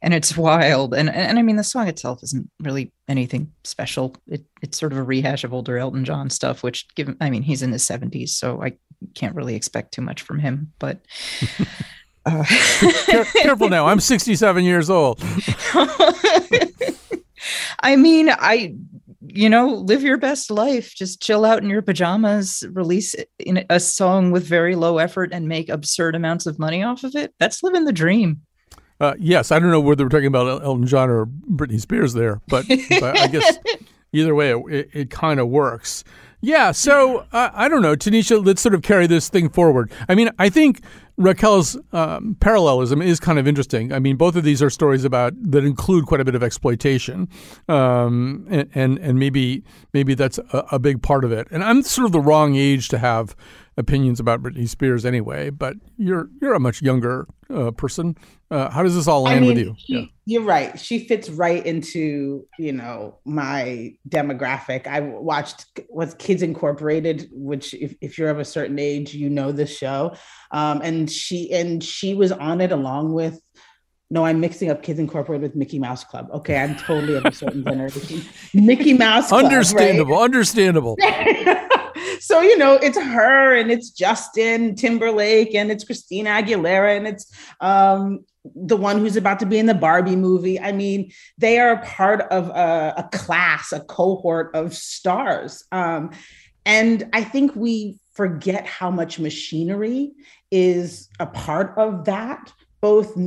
[0.01, 0.93] and it's wild.
[0.93, 4.15] And and i mean the song itself isn't really anything special.
[4.27, 7.43] It, it's sort of a rehash of older elton john stuff which given i mean
[7.43, 8.77] he's in his 70s so i
[9.15, 11.01] can't really expect too much from him but
[12.25, 12.43] uh,
[13.41, 13.87] careful now.
[13.87, 15.19] I'm 67 years old.
[17.79, 18.75] I mean, I,
[19.21, 20.93] you know, live your best life.
[20.95, 25.47] Just chill out in your pajamas, release in a song with very low effort, and
[25.47, 27.33] make absurd amounts of money off of it.
[27.39, 28.41] That's living the dream.
[28.99, 32.39] Uh, yes, I don't know whether we're talking about Elton John or Britney Spears there,
[32.47, 33.57] but, but I guess
[34.13, 36.03] either way, it, it kind of works.
[36.41, 38.43] Yeah, so uh, I don't know, Tanisha.
[38.43, 39.91] Let's sort of carry this thing forward.
[40.09, 40.81] I mean, I think
[41.17, 43.91] Raquel's um, parallelism is kind of interesting.
[43.91, 47.27] I mean, both of these are stories about that include quite a bit of exploitation,
[47.67, 51.47] um, and, and, and maybe maybe that's a, a, big part of it.
[51.51, 53.35] And I'm sort of the wrong age to have
[53.77, 55.49] opinions about Britney Spears anyway.
[55.49, 58.15] But you're you're a much younger uh, person.
[58.51, 59.75] Uh, how does this all land I mean, with you?
[59.77, 60.05] She, yeah.
[60.25, 60.77] You're right.
[60.77, 64.87] She fits right into you know my demographic.
[64.87, 69.53] I watched was Kids Incorporated, which if, if you're of a certain age, you know
[69.53, 70.15] this show.
[70.51, 73.41] Um, and she and she was on it along with
[74.11, 76.27] no, I'm mixing up Kids Incorporated with Mickey Mouse Club.
[76.33, 78.21] Okay, I'm totally of a certain generation.
[78.53, 79.45] Mickey Mouse Club.
[79.45, 80.15] Understandable.
[80.15, 80.23] Right?
[80.23, 80.97] Understandable.
[82.21, 87.33] so you know, it's her and it's Justin Timberlake and it's Christina Aguilera and it's
[87.59, 88.23] um,
[88.55, 90.59] the one who's about to be in the Barbie movie.
[90.59, 95.63] I mean, they are part of a, a class, a cohort of stars.
[95.71, 96.11] Um,
[96.63, 100.11] and I think we forget how much machinery
[100.51, 103.17] is a part of that, both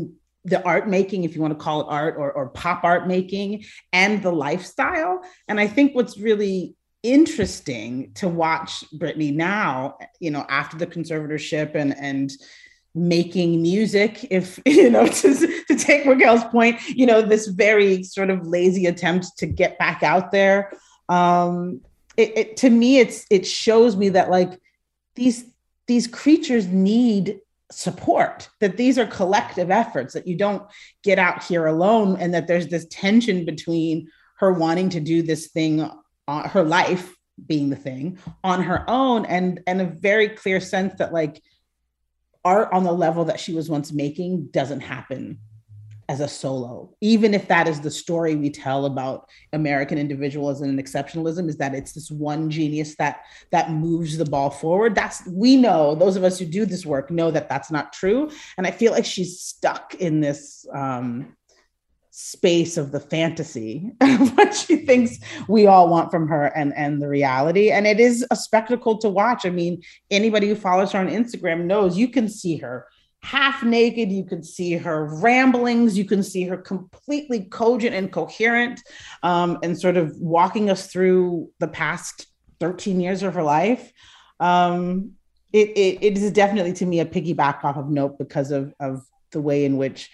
[0.44, 3.64] the art making, if you want to call it art or, or pop art making,
[3.92, 5.22] and the lifestyle.
[5.48, 11.76] And I think what's really interesting to watch Britney now, you know, after the conservatorship
[11.76, 12.32] and and
[12.96, 18.30] making music, if you know, to, to take Raquel's point, you know, this very sort
[18.30, 20.72] of lazy attempt to get back out there.
[21.08, 21.82] Um,
[22.16, 24.58] it, it to me, it's it shows me that like
[25.14, 25.44] these
[25.86, 27.40] these creatures need
[27.70, 30.62] support that these are collective efforts that you don't
[31.02, 35.48] get out here alone and that there's this tension between her wanting to do this
[35.48, 35.90] thing
[36.28, 37.14] uh, her life
[37.46, 41.42] being the thing on her own and and a very clear sense that like
[42.44, 45.38] art on the level that she was once making doesn't happen
[46.08, 46.94] as a solo.
[47.00, 51.74] Even if that is the story we tell about american individualism and exceptionalism is that
[51.74, 54.94] it's this one genius that that moves the ball forward.
[54.94, 58.30] That's we know those of us who do this work know that that's not true.
[58.58, 61.34] And i feel like she's stuck in this um
[62.16, 63.90] space of the fantasy
[64.34, 67.72] what she thinks we all want from her and and the reality.
[67.72, 69.44] And it is a spectacle to watch.
[69.44, 72.86] I mean anybody who follows her on instagram knows you can see her
[73.20, 74.12] half naked.
[74.12, 75.98] You can see her ramblings.
[75.98, 78.80] You can see her completely cogent and coherent
[79.24, 82.28] um, and sort of walking us through the past
[82.60, 83.92] 13 years of her life.
[84.38, 85.14] Um,
[85.52, 89.04] it, it, it is definitely to me a piggyback off of nope because of, of
[89.32, 90.10] the way in which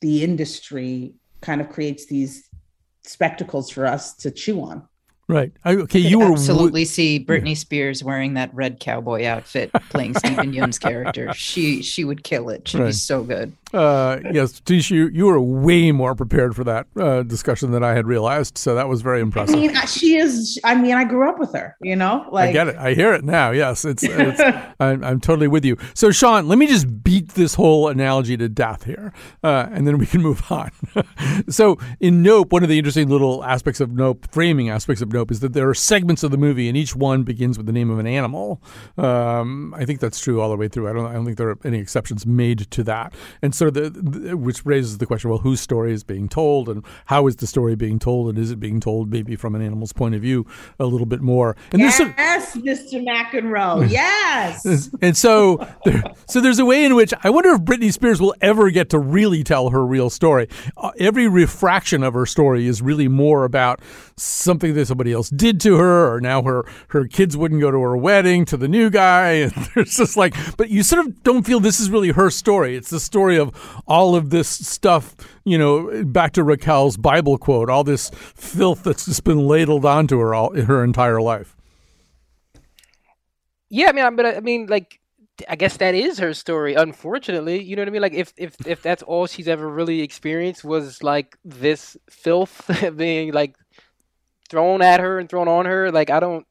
[0.00, 2.48] the industry kind of creates these
[3.02, 4.86] spectacles for us to chew on.
[5.28, 5.52] Right.
[5.64, 6.00] I, okay.
[6.00, 11.32] You were absolutely see Britney Spears wearing that red cowboy outfit, playing Steven Yeun's character.
[11.34, 12.66] She she would kill it.
[12.66, 12.86] She'd right.
[12.86, 13.52] be so good.
[13.72, 17.92] Uh, yes, Tish, you, you were way more prepared for that uh, discussion than I
[17.92, 18.58] had realized.
[18.58, 19.54] So that was very impressive.
[19.54, 20.58] I mean, she is.
[20.64, 21.76] I mean, I grew up with her.
[21.80, 22.76] You know, like I get it.
[22.76, 23.50] I hear it now.
[23.50, 24.02] Yes, it's.
[24.20, 24.40] it's
[24.80, 25.76] I'm, I'm, totally with you.
[25.94, 29.12] So, Shawn, let me just beat this whole analogy to death here,
[29.44, 30.70] uh, and then we can move on.
[31.48, 35.30] so, in Nope, one of the interesting little aspects of Nope, framing aspects of Nope,
[35.30, 37.90] is that there are segments of the movie, and each one begins with the name
[37.90, 38.62] of an animal.
[38.96, 40.88] Um, I think that's true all the way through.
[40.88, 41.06] I don't.
[41.06, 43.14] I don't think there are any exceptions made to that.
[43.42, 46.68] And sort of the, the, which raises the question: well, whose story is being told,
[46.70, 49.60] and how is the story being told, and is it being told maybe from an
[49.60, 50.46] animal's point of view
[50.78, 51.56] a little bit more?
[51.72, 52.00] And yes,
[52.56, 53.04] Mr.
[53.04, 53.88] McEnroe.
[54.00, 54.90] Yes.
[55.02, 58.34] and so, there, so there's a way in which I wonder if Britney Spears will
[58.40, 60.48] ever get to really tell her real story.
[60.76, 63.80] Uh, every refraction of her story is really more about
[64.16, 67.80] something that somebody else did to her, or now her her kids wouldn't go to
[67.80, 71.44] her wedding to the new guy, and there's just like, but you sort of don't
[71.44, 72.76] feel this is really her story.
[72.76, 73.49] It's the story of
[73.86, 79.06] all of this stuff, you know, back to Raquel's Bible quote, all this filth that's
[79.06, 81.56] just been ladled onto her all her entire life.
[83.70, 85.00] Yeah, I mean, but I mean, like,
[85.48, 86.74] I guess that is her story.
[86.74, 88.02] Unfortunately, you know what I mean.
[88.02, 93.32] Like, if if if that's all she's ever really experienced was like this filth being
[93.32, 93.56] like
[94.48, 96.46] thrown at her and thrown on her, like I don't.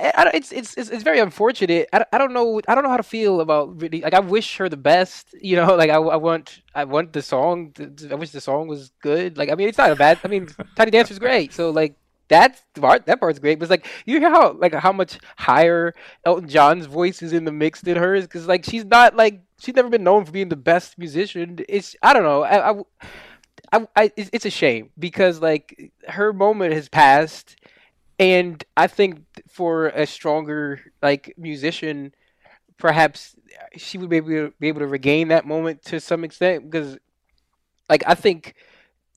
[0.00, 1.88] I, it's, it's it's it's very unfortunate.
[1.92, 4.56] I, I don't know I don't know how to feel about really like I wish
[4.56, 5.34] her the best.
[5.40, 7.74] You know, like I, I want I want the song.
[8.10, 9.36] I wish the song was good.
[9.36, 10.18] Like I mean, it's not a bad.
[10.24, 11.52] I mean, Tiny Dancer Dancer's great.
[11.52, 11.94] So like
[12.28, 13.58] that's part that part's great.
[13.58, 15.92] But it's like you hear how like how much higher
[16.24, 19.74] Elton John's voice is in the mix than hers because like she's not like she's
[19.74, 21.58] never been known for being the best musician.
[21.68, 22.42] It's I don't know.
[22.42, 22.82] I, I,
[23.72, 27.56] I, I it's a shame because like her moment has passed
[28.20, 32.14] and I think for a stronger like musician,
[32.76, 33.34] perhaps
[33.76, 36.98] she would be able to, be able to regain that moment to some extent because,
[37.88, 38.54] like, I think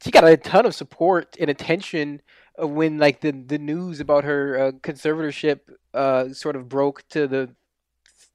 [0.02, 2.22] she got a ton of support and attention
[2.58, 5.60] when like the the news about her uh, conservatorship
[5.94, 7.54] uh, sort of broke to the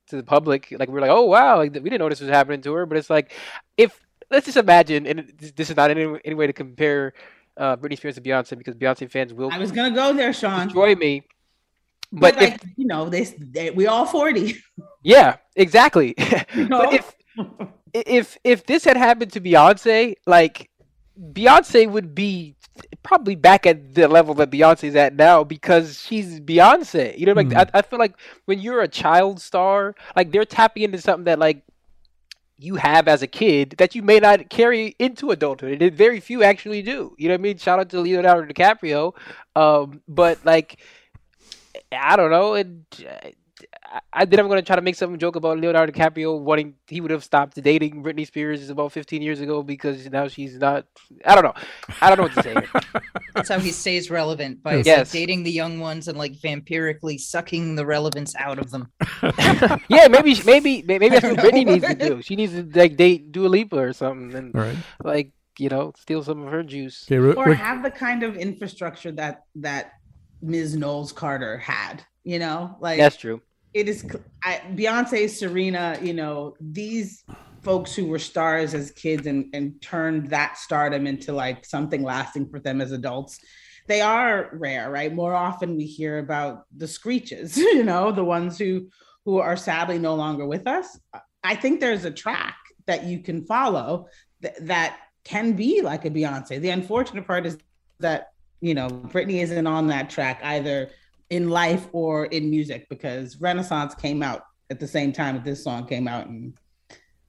[0.09, 0.75] to the public.
[0.79, 2.85] Like we are like, oh wow, like, we didn't know this was happening to her.
[2.85, 3.33] But it's like
[3.79, 7.15] if let's just imagine, and this is not any, any way to compare
[7.59, 9.51] uh, Britney Spears and Beyonce because Beyonce fans will.
[9.53, 10.69] I was gonna go there, Shawn.
[10.69, 11.25] Destroy me.
[12.11, 14.57] But, but like, you know, they, they we all forty.
[15.05, 16.15] Yeah, exactly.
[16.55, 16.83] You know?
[16.83, 17.17] but if
[17.95, 20.71] if if this had happened to Beyonce, like
[21.33, 22.57] Beyonce would be
[23.03, 27.17] probably back at the level that Beyonce's at now because she's Beyonce.
[27.19, 27.57] You know, like mm.
[27.57, 28.15] I, I feel like
[28.47, 31.63] when you're a child star, like they're tapping into something that like
[32.59, 35.81] you have as a kid that you may not carry into adulthood.
[35.81, 37.15] And very few actually do.
[37.17, 37.59] You know what I mean?
[37.59, 39.15] Shout out to Leonardo DiCaprio.
[39.55, 40.81] Um, but like,
[41.93, 42.55] I don't know.
[42.55, 42.85] And
[43.85, 46.75] I, I then I'm going to try to make some joke about Leonardo DiCaprio wanting
[46.87, 50.87] he would have stopped dating Britney Spears about 15 years ago because now she's not.
[51.25, 51.55] I don't know.
[52.01, 52.53] I don't know what to say.
[52.53, 53.03] here.
[53.35, 54.99] That's how he stays relevant by Yes.
[54.99, 58.89] like, dating the young ones and like vampirically sucking the relevance out of them.
[59.89, 62.23] yeah, maybe maybe maybe that's what Britney needs to do.
[62.23, 64.77] She needs to like date Dua Lipa or something and All right.
[65.03, 67.05] like you know steal some of her juice.
[67.09, 69.93] Okay, Ri- or Rick- have the kind of infrastructure that that
[70.43, 70.77] Ms.
[70.77, 72.03] Knowles Carter had.
[72.25, 73.41] You know, like That's true.
[73.75, 74.05] It is
[74.43, 77.25] I, Beyonce, Serena, you know, these
[77.63, 82.49] folks who were stars as kids and, and turned that stardom into like something lasting
[82.49, 83.41] for them as adults.
[83.87, 85.13] They are rare, right?
[85.13, 88.89] More often we hear about the screeches, you know, the ones who
[89.25, 90.99] who are sadly no longer with us.
[91.45, 92.57] I think there's a track
[92.87, 94.07] that you can follow
[94.41, 96.61] th- that can be like a Beyonce.
[96.61, 97.59] The unfortunate part is
[98.01, 98.29] that,
[98.63, 100.91] you know, Britney isn't on that track either
[101.31, 105.63] in life or in music because Renaissance came out at the same time that this
[105.63, 106.55] song came out and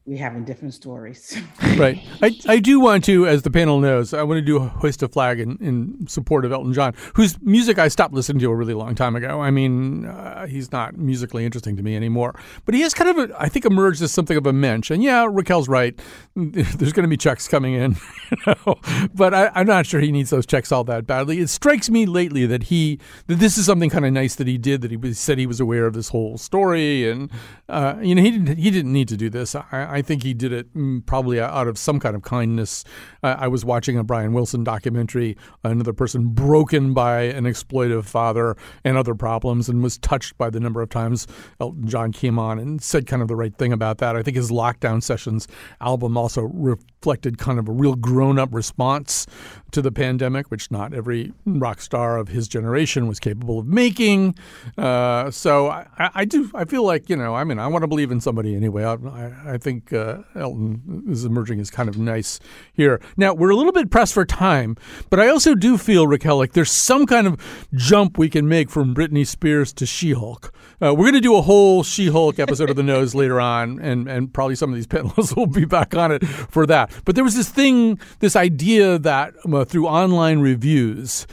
[0.10, 1.39] we having different stories.
[1.78, 2.03] right.
[2.22, 5.03] I, I do want to, as the panel knows, I want to do a hoist
[5.03, 8.55] a flag in, in support of Elton John, whose music I stopped listening to a
[8.55, 9.39] really long time ago.
[9.39, 12.34] I mean, uh, he's not musically interesting to me anymore.
[12.66, 14.89] But he has kind of, a, I think, emerged as something of a mensch.
[14.89, 15.97] And yeah, Raquel's right.
[16.36, 17.95] There's going to be checks coming in,
[18.32, 18.80] you know?
[19.14, 21.39] but I, I'm not sure he needs those checks all that badly.
[21.39, 24.57] It strikes me lately that he that this is something kind of nice that he
[24.57, 24.82] did.
[24.82, 27.30] That he was, said he was aware of this whole story, and
[27.68, 29.53] uh, you know, he didn't he didn't need to do this.
[29.53, 32.84] I, I think he did it mm, probably out of some kind of kindness.
[33.24, 38.56] Uh, I was watching a Brian Wilson documentary, another person broken by an exploitive father
[38.84, 41.28] and other problems, and was touched by the number of times
[41.60, 44.16] Elton John came on and said kind of the right thing about that.
[44.16, 45.47] I think his Lockdown Sessions
[45.82, 49.26] album also reflected kind of a real grown up response
[49.72, 54.36] to the pandemic, which not every rock star of his generation was capable of making.
[54.78, 57.84] Uh, so I, I I do I feel like you know I mean I want
[57.84, 58.84] to believe in somebody anyway.
[58.84, 59.58] I, I, I
[59.93, 62.39] uh, Elton is emerging as kind of nice
[62.73, 63.01] here.
[63.17, 64.75] Now we're a little bit pressed for time,
[65.09, 68.69] but I also do feel Raquel like there's some kind of jump we can make
[68.69, 70.53] from Britney Spears to She-Hulk.
[70.81, 74.07] Uh, we're going to do a whole She-Hulk episode of the Nose later on, and
[74.07, 76.91] and probably some of these panelists will be back on it for that.
[77.05, 81.27] But there was this thing, this idea that uh, through online reviews.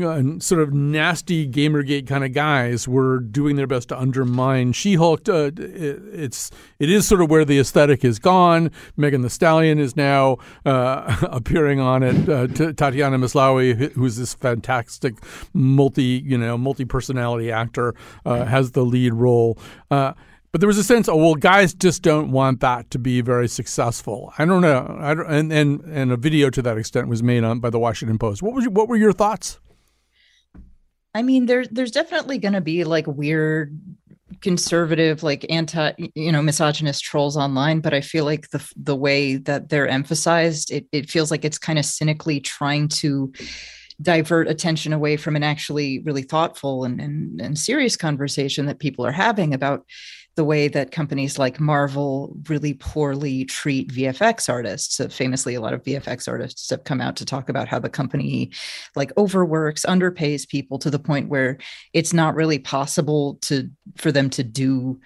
[0.00, 5.28] Uh, sort of nasty Gamergate kind of guys were doing their best to undermine She-Hulk.
[5.28, 8.70] Uh, it, it's it is sort of where the aesthetic is gone.
[8.96, 12.26] Megan Thee Stallion is now uh, appearing on it.
[12.26, 15.14] Uh, Tatiana Maslany, who- who's this fantastic
[15.52, 19.58] multi you know multi personality actor, uh, has the lead role.
[19.90, 20.14] Uh,
[20.52, 23.48] but there was a sense, oh well, guys just don't want that to be very
[23.48, 24.32] successful.
[24.38, 27.44] I don't know, I don't, and and and a video to that extent was made
[27.44, 28.42] on by the Washington Post.
[28.42, 29.58] What was what were your thoughts?
[31.14, 33.78] I mean, there's there's definitely going to be like weird
[34.40, 39.36] conservative like anti you know misogynist trolls online but i feel like the the way
[39.36, 43.32] that they're emphasized it, it feels like it's kind of cynically trying to
[44.00, 49.06] divert attention away from an actually really thoughtful and, and, and serious conversation that people
[49.06, 49.84] are having about
[50.34, 54.96] the way that companies like Marvel really poorly treat VFX artists.
[54.96, 57.90] So famously, a lot of VFX artists have come out to talk about how the
[57.90, 58.50] company
[58.96, 61.58] like overworks, underpays people to the point where
[61.92, 64.98] it's not really possible to for them to do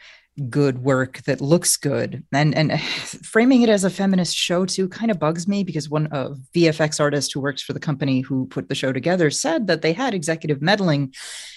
[0.51, 5.11] good work that looks good and and framing it as a feminist show too kind
[5.11, 8.69] of bugs me because one of VFX artist who works for the company who put
[8.69, 11.15] the show together said that they had executive meddling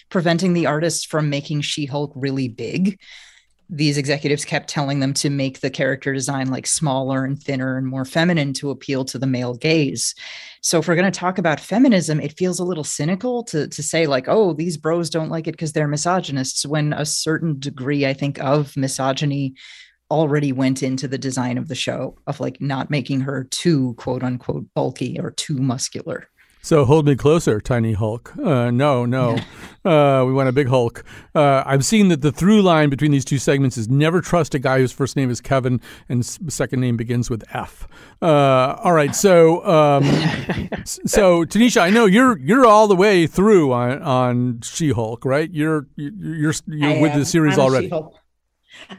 [0.07, 2.97] preventing the artists from making She-Hulk really big
[3.70, 7.86] these executives kept telling them to make the character design like smaller and thinner and
[7.86, 10.15] more feminine to appeal to the male gaze.
[10.61, 13.84] So if we're going to talk about feminism, it feels a little cynical to to
[13.84, 18.07] say like, oh, these bros don't like it because they're misogynists when a certain degree
[18.07, 19.53] I think of misogyny
[20.09, 24.24] already went into the design of the show of like not making her too quote
[24.24, 26.28] unquote bulky or too muscular.
[26.62, 28.36] So hold me closer, tiny Hulk.
[28.38, 29.38] Uh, no, no,
[29.86, 31.05] uh, we want a big Hulk.
[31.34, 34.60] Uh, I've seen that the through line between these two segments is never trust a
[34.60, 35.80] guy whose first name is Kevin
[36.10, 37.88] and second name begins with F.
[38.22, 40.03] Uh, all right, so um,
[40.84, 45.49] so Tanisha, I know you're you're all the way through on on She Hulk, right?
[45.49, 47.88] You're you're you're, you're with the series I'm already.
[47.88, 48.16] She-Hulk.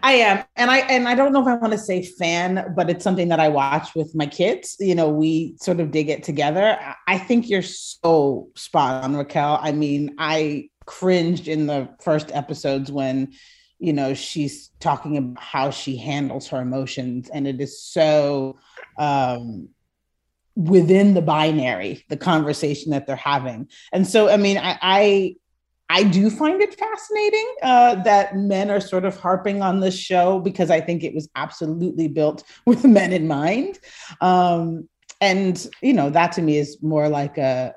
[0.02, 2.90] I am, and I and I don't know if I want to say fan, but
[2.90, 4.76] it's something that I watch with my kids.
[4.80, 6.78] You know, we sort of dig it together.
[7.06, 9.60] I- think you're so spot on, Raquel.
[9.62, 13.32] I mean, I cringed in the first episodes when,
[13.78, 18.58] you know, she's talking about how she handles her emotions, and it is so
[18.98, 19.68] um
[20.56, 23.68] within the binary, the conversation that they're having.
[23.92, 25.36] And so, I mean, I, I
[25.90, 30.38] I do find it fascinating uh, that men are sort of harping on this show
[30.38, 33.80] because I think it was absolutely built with men in mind.
[34.20, 34.88] Um,
[35.20, 37.74] and, you know, that to me is more like a,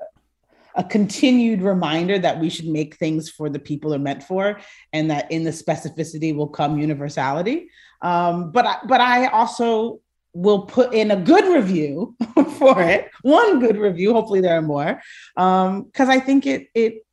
[0.76, 4.60] a continued reminder that we should make things for the people they're meant for
[4.92, 7.68] and that in the specificity will come universality.
[8.00, 10.00] Um, but, I, but I also
[10.34, 12.16] will put in a good review
[12.58, 14.12] for it, one good review.
[14.12, 15.00] Hopefully there are more,
[15.34, 17.03] because um, I think it, it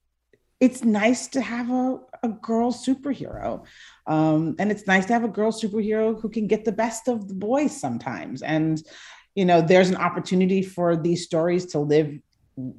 [0.62, 3.66] it's nice to have a, a girl superhero.
[4.05, 7.28] Um, and it's nice to have a girl superhero who can get the best of
[7.28, 8.43] the boys sometimes.
[8.43, 8.82] And,
[9.34, 12.18] you know, there's an opportunity for these stories to live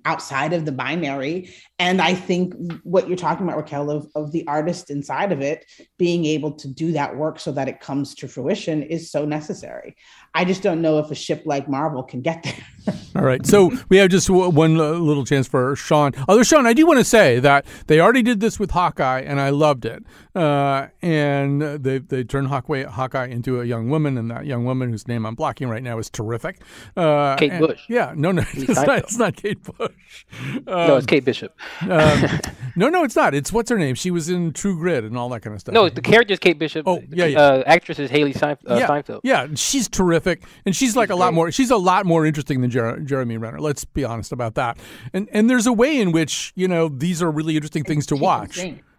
[0.05, 1.53] outside of the binary.
[1.83, 2.55] And I think
[2.85, 5.67] what you're talking about, Raquel, of, of the artist inside of it,
[5.99, 9.97] being able to do that work so that it comes to fruition is so necessary.
[10.33, 12.95] I just don't know if a ship like Marvel can get there.
[13.17, 13.45] All right.
[13.45, 16.13] So we have just one little chance for Shawn.
[16.29, 19.41] Although, Shawn, I do want to say that they already did this with Hawkeye, and
[19.41, 20.05] I loved it.
[20.35, 24.91] Uh, and they, they turned Hawkeye, Hawkeye into a young woman, and that young woman
[24.91, 26.63] whose name I'm blocking right now is terrific.
[26.97, 27.83] Uh, Kate and, Bush.
[27.89, 28.15] Yeah.
[28.17, 28.45] No, no.
[28.55, 30.25] It's not, it's not, Kate Bush.
[30.55, 31.55] Um, no, it's Kate Bishop.
[31.81, 32.41] Um,
[32.77, 33.35] no, no, it's not.
[33.35, 33.95] It's what's her name?
[33.95, 35.73] She was in True Grit and all that kind of stuff.
[35.75, 36.87] No, the character is Kate Bishop.
[36.87, 37.41] Oh, yeah, yeah.
[37.41, 38.71] Uh, actress is Hailee Steinfeld.
[38.71, 39.21] Uh, yeah, Steinfeld.
[39.25, 41.51] yeah, she's terrific, and she's like she's a lot more.
[41.51, 43.61] She's a lot more interesting than Jer- Jeremy Renner.
[43.61, 44.79] Let's be honest about that.
[45.13, 48.17] And and there's a way in which you know these are really interesting things to
[48.17, 48.59] watch.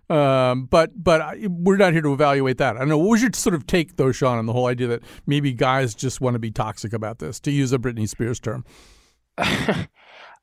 [0.09, 2.75] Um, but but I, we're not here to evaluate that.
[2.75, 2.97] I don't know.
[2.97, 5.95] What was your sort of take, though, Shawn, on the whole idea that maybe guys
[5.95, 8.65] just want to be toxic about this, to use a Britney Spears term?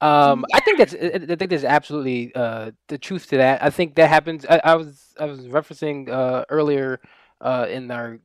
[0.01, 3.63] Um, I think that's I think there's absolutely uh, the truth to that.
[3.63, 4.47] I think that happens.
[4.49, 7.01] I, I was I was referencing uh, earlier
[7.41, 8.19] uh, in our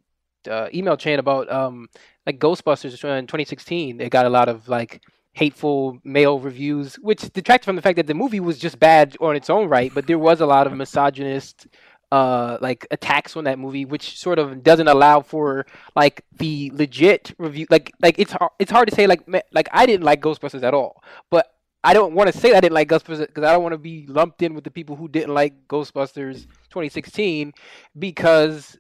[0.49, 1.89] uh, email chain about um,
[2.25, 3.99] like Ghostbusters in 2016.
[3.99, 5.03] It got a lot of like
[5.33, 9.35] hateful male reviews, which detracts from the fact that the movie was just bad on
[9.35, 9.91] its own right.
[9.93, 11.67] But there was a lot of misogynist
[12.11, 15.65] uh like attacks on that movie which sort of doesn't allow for
[15.95, 19.21] like the legit review like like it's hard it's hard to say like
[19.51, 21.54] like I didn't like Ghostbusters at all but
[21.85, 24.07] I don't want to say I didn't like Ghostbusters because I don't want to be
[24.07, 27.53] lumped in with the people who didn't like Ghostbusters 2016
[27.99, 28.75] because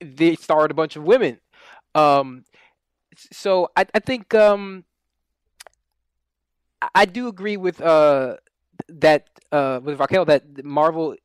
[0.00, 1.40] they starred a bunch of women.
[1.96, 2.44] Um,
[3.32, 4.84] so I, I think um,
[6.94, 8.36] I do agree with uh,
[8.90, 11.16] that uh, with Raquel that Marvel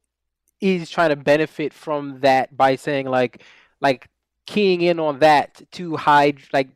[0.60, 3.44] is trying to benefit from that by saying like
[3.80, 4.10] like
[4.48, 6.70] keying in on that to hide like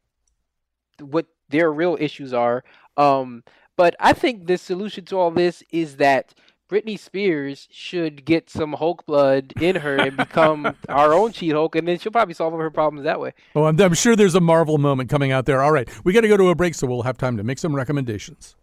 [0.99, 2.63] what their real issues are.
[2.95, 3.43] Um,
[3.75, 6.33] but I think the solution to all this is that
[6.69, 11.75] Britney Spears should get some Hulk blood in her and become our own She Hulk,
[11.75, 13.33] and then she'll probably solve all her problems that way.
[13.55, 15.61] Oh, I'm, I'm sure there's a Marvel moment coming out there.
[15.61, 17.59] All right, we got to go to a break, so we'll have time to make
[17.59, 18.55] some recommendations.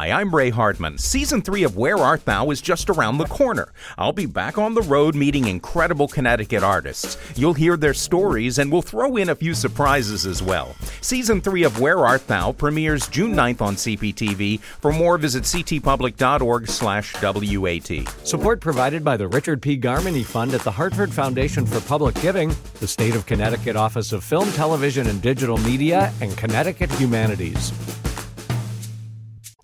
[0.00, 0.96] Hi, I'm Ray Hartman.
[0.96, 3.70] Season 3 of Where Art Thou is just around the corner.
[3.98, 7.18] I'll be back on the road meeting incredible Connecticut artists.
[7.36, 10.74] You'll hear their stories and we'll throw in a few surprises as well.
[11.02, 14.60] Season 3 of Where Art Thou premieres June 9th on CPTV.
[14.60, 18.26] For more, visit ctpublic.org/wat.
[18.26, 19.78] Support provided by the Richard P.
[19.78, 24.24] Garmany Fund at the Hartford Foundation for Public Giving, the State of Connecticut Office of
[24.24, 27.70] Film, Television, and Digital Media, and Connecticut Humanities.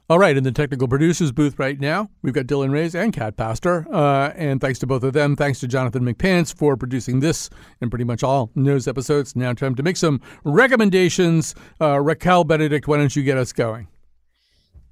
[0.08, 3.36] All right, in the technical producers booth right now, we've got Dylan Reyes and Cat
[3.36, 3.84] Pastor.
[3.92, 5.34] Uh, and thanks to both of them.
[5.34, 7.50] Thanks to Jonathan McPants for producing this
[7.80, 9.34] and pretty much all news episodes.
[9.34, 11.56] Now, time to make some recommendations.
[11.80, 13.88] Uh, Raquel Benedict, why don't you get us going?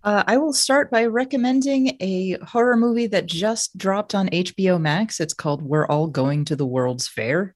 [0.03, 5.21] Uh, I will start by recommending a horror movie that just dropped on HBO Max.
[5.21, 7.55] It's called We're All Going to the World's Fair.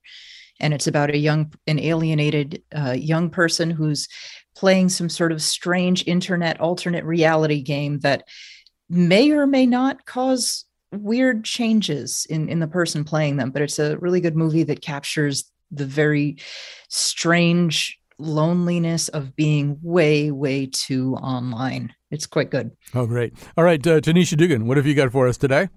[0.61, 4.07] And it's about a young, an alienated uh, young person who's
[4.59, 8.27] playing some sort of strange internet alternate reality game that
[8.89, 13.79] may or may not cause weird changes in in the person playing them but it's
[13.79, 16.35] a really good movie that captures the very
[16.89, 21.93] strange loneliness of being way way too online.
[22.11, 22.71] It's quite good.
[22.93, 23.31] Oh great.
[23.55, 25.69] All right uh, tanisha dugan what have you got for us today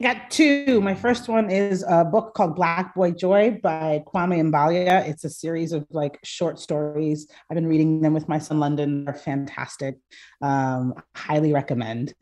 [0.00, 0.80] Got two.
[0.80, 5.08] My first one is a book called Black Boy Joy by Kwame Mbalia.
[5.08, 7.26] It's a series of like short stories.
[7.50, 9.04] I've been reading them with my son London.
[9.04, 9.96] They're fantastic.
[10.40, 12.14] Um, highly recommend.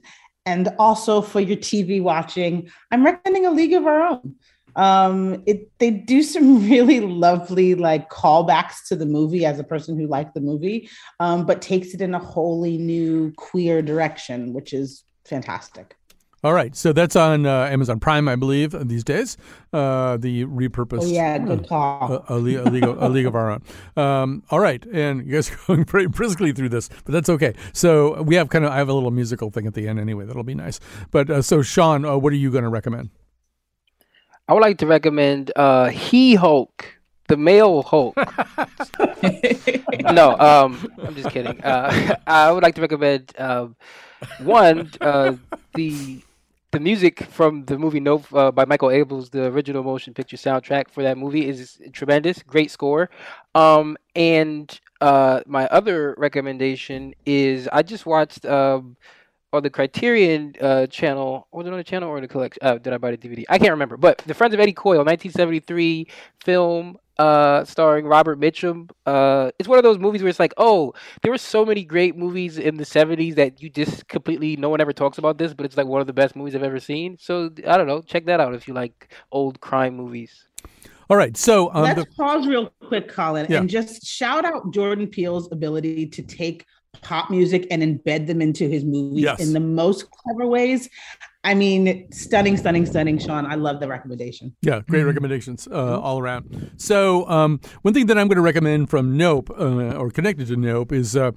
[0.47, 4.37] And also for your TV watching, I'm recommending A League of Our Own.
[4.75, 10.01] Um, it they do some really lovely like callbacks to the movie as a person
[10.01, 10.89] who liked the movie,
[11.21, 15.95] um, but takes it in a wholly new queer direction, which is fantastic.
[16.47, 19.37] All right, so that's on uh, Amazon Prime, I believe, these days.
[19.73, 21.03] Uh, the repurposed.
[21.03, 22.25] Oh yeah, good call.
[22.29, 23.65] A, a, league, a, league of, a league of our own.
[23.97, 27.55] Um, all right, and you guys are going pretty briskly through this, but that's okay.
[27.73, 30.25] So we have kind of I have a little musical thing at the end anyway.
[30.25, 30.79] That'll be nice.
[31.11, 33.11] But uh, so Shawn, uh, what are you going to recommend?
[34.47, 38.15] I would like to recommend uh, He Hulk, the male Hulk.
[40.13, 41.61] no, um, I'm just kidding.
[41.61, 43.75] Uh, I would like to recommend um,
[44.39, 45.35] one uh,
[45.75, 46.23] the
[46.73, 50.91] the music from the movie Nope uh, by Michael Abels, the original motion picture soundtrack
[50.91, 53.09] for that movie is tremendous, great score.
[53.55, 58.97] Um, and uh, my other recommendation is I just watched um,
[59.53, 61.49] on the Criterion uh, channel.
[61.53, 62.59] Was it on channel or the collection?
[62.63, 63.45] Uh, did I buy the DVD?
[63.49, 63.97] I can't remember.
[63.97, 66.09] But The Friends of Eddie Coyle, 1973
[66.45, 68.91] film uh, starring Robert Mitchum.
[69.05, 70.93] Uh, it's one of those movies where it's like, oh,
[71.23, 74.81] there were so many great movies in the 70s that you just completely, no one
[74.81, 77.17] ever talks about this, but it's like one of the best movies I've ever seen.
[77.19, 78.03] So I don't know.
[78.03, 80.47] Check that out if you like old crime movies.
[81.09, 81.37] All right.
[81.37, 83.59] So um, let's the- pause real quick, Colin, Yeah.
[83.61, 86.65] and just shout out Jordan Peele's ability to take
[87.03, 89.41] pop music and embed them into his movies Yes.
[89.41, 90.89] in the most clever ways.
[91.47, 93.47] I mean, stunning, stunning, stunning, Shawn.
[93.47, 94.57] I love the recommendation.
[94.63, 96.73] Yeah, great recommendations uh, all around.
[96.77, 100.57] So, um, one thing that I'm going to recommend from Nope, uh, or connected to
[100.57, 101.31] Nope, is uh,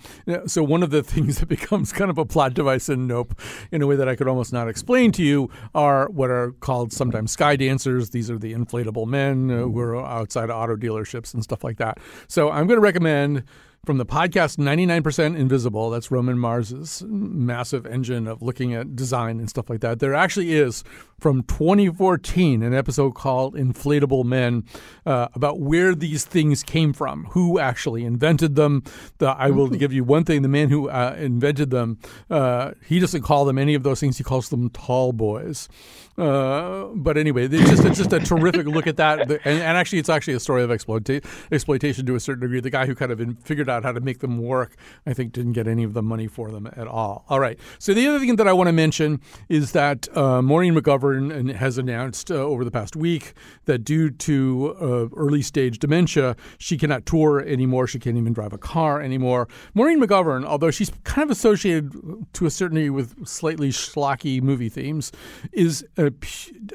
[0.47, 3.39] so one of the things that becomes kind of a plot device in Nope,
[3.71, 6.91] in a way that I could almost not explain to you, are what are called
[6.91, 8.09] sometimes sky dancers.
[8.09, 11.99] These are the inflatable men uh, who are outside auto dealerships and stuff like that.
[12.27, 13.43] So, I'm going to recommend
[13.85, 19.49] from the podcast 99% Invisible, that's Roman Mars's massive engine of looking at design and
[19.49, 19.99] stuff like that.
[19.99, 20.83] There actually is
[21.19, 24.63] from 2014 an episode called Inflatable Men
[25.05, 28.83] uh, about where these things came from, who actually invented them.
[29.17, 31.99] The, I will give you one thing the man who uh, invented them,
[32.29, 35.69] uh, he doesn't call them any of those things, he calls them tall boys.
[36.19, 39.21] Uh, but anyway, it's just, it's just a terrific look at that.
[39.21, 42.59] And, and actually, it's actually a story of exploita- exploitation to a certain degree.
[42.59, 45.31] The guy who kind of in, figured out how to make them work, I think,
[45.31, 47.25] didn't get any of the money for them at all.
[47.29, 47.57] All right.
[47.77, 51.77] So the other thing that I want to mention is that uh, Maureen McGovern has
[51.77, 53.33] announced uh, over the past week
[53.65, 57.87] that due to uh, early stage dementia, she cannot tour anymore.
[57.87, 59.47] She can't even drive a car anymore.
[59.73, 61.93] Maureen McGovern, although she's kind of associated
[62.33, 65.11] to a certain degree with slightly schlocky movie themes,
[65.53, 65.85] is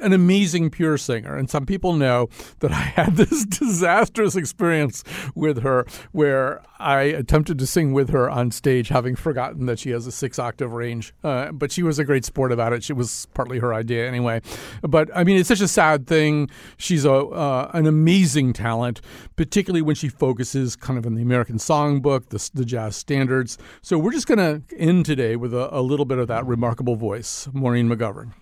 [0.01, 1.35] an amazing pure singer.
[1.35, 2.29] And some people know
[2.59, 8.29] that I had this disastrous experience with her where I attempted to sing with her
[8.29, 11.13] on stage, having forgotten that she has a six octave range.
[11.23, 12.83] Uh, but she was a great sport about it.
[12.83, 14.41] She was partly her idea anyway.
[14.81, 16.49] But I mean, it's such a sad thing.
[16.77, 19.01] She's a uh, an amazing talent,
[19.35, 23.57] particularly when she focuses kind of on the American songbook, the, the jazz standards.
[23.81, 26.95] So we're just going to end today with a, a little bit of that remarkable
[26.95, 28.33] voice, Maureen McGovern.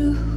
[0.00, 0.29] Wonder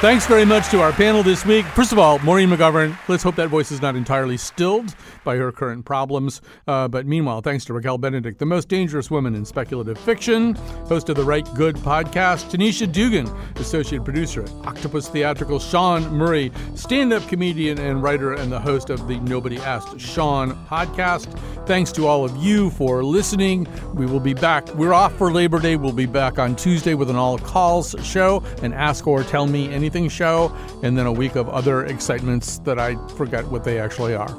[0.00, 1.66] thanks very much to our panel this week.
[1.66, 2.96] First of all, Maureen McGovern.
[3.06, 4.94] Let's hope that voice is not entirely stilled
[5.24, 6.40] by her current problems.
[6.66, 10.54] Uh, but meanwhile, thanks to Raquel Benedict, the most dangerous woman in speculative fiction,
[10.86, 13.26] host of the Rite Gud podcast, Tanisha Dugan,
[13.56, 18.88] associate producer at Octopus Theatrical, Shawn Murray, stand up comedian and writer, and the host
[18.88, 21.38] of the Nobody Asked Shawn podcast.
[21.66, 23.68] Thanks to all of you for listening.
[23.94, 24.74] We will be back.
[24.74, 25.76] We're off for Labor Day.
[25.76, 29.70] We'll be back on Tuesday with an all calls show, and Ask or Tell Me
[29.90, 34.14] Anything show, and then a week of other excitements that I forget what they actually
[34.14, 34.32] are.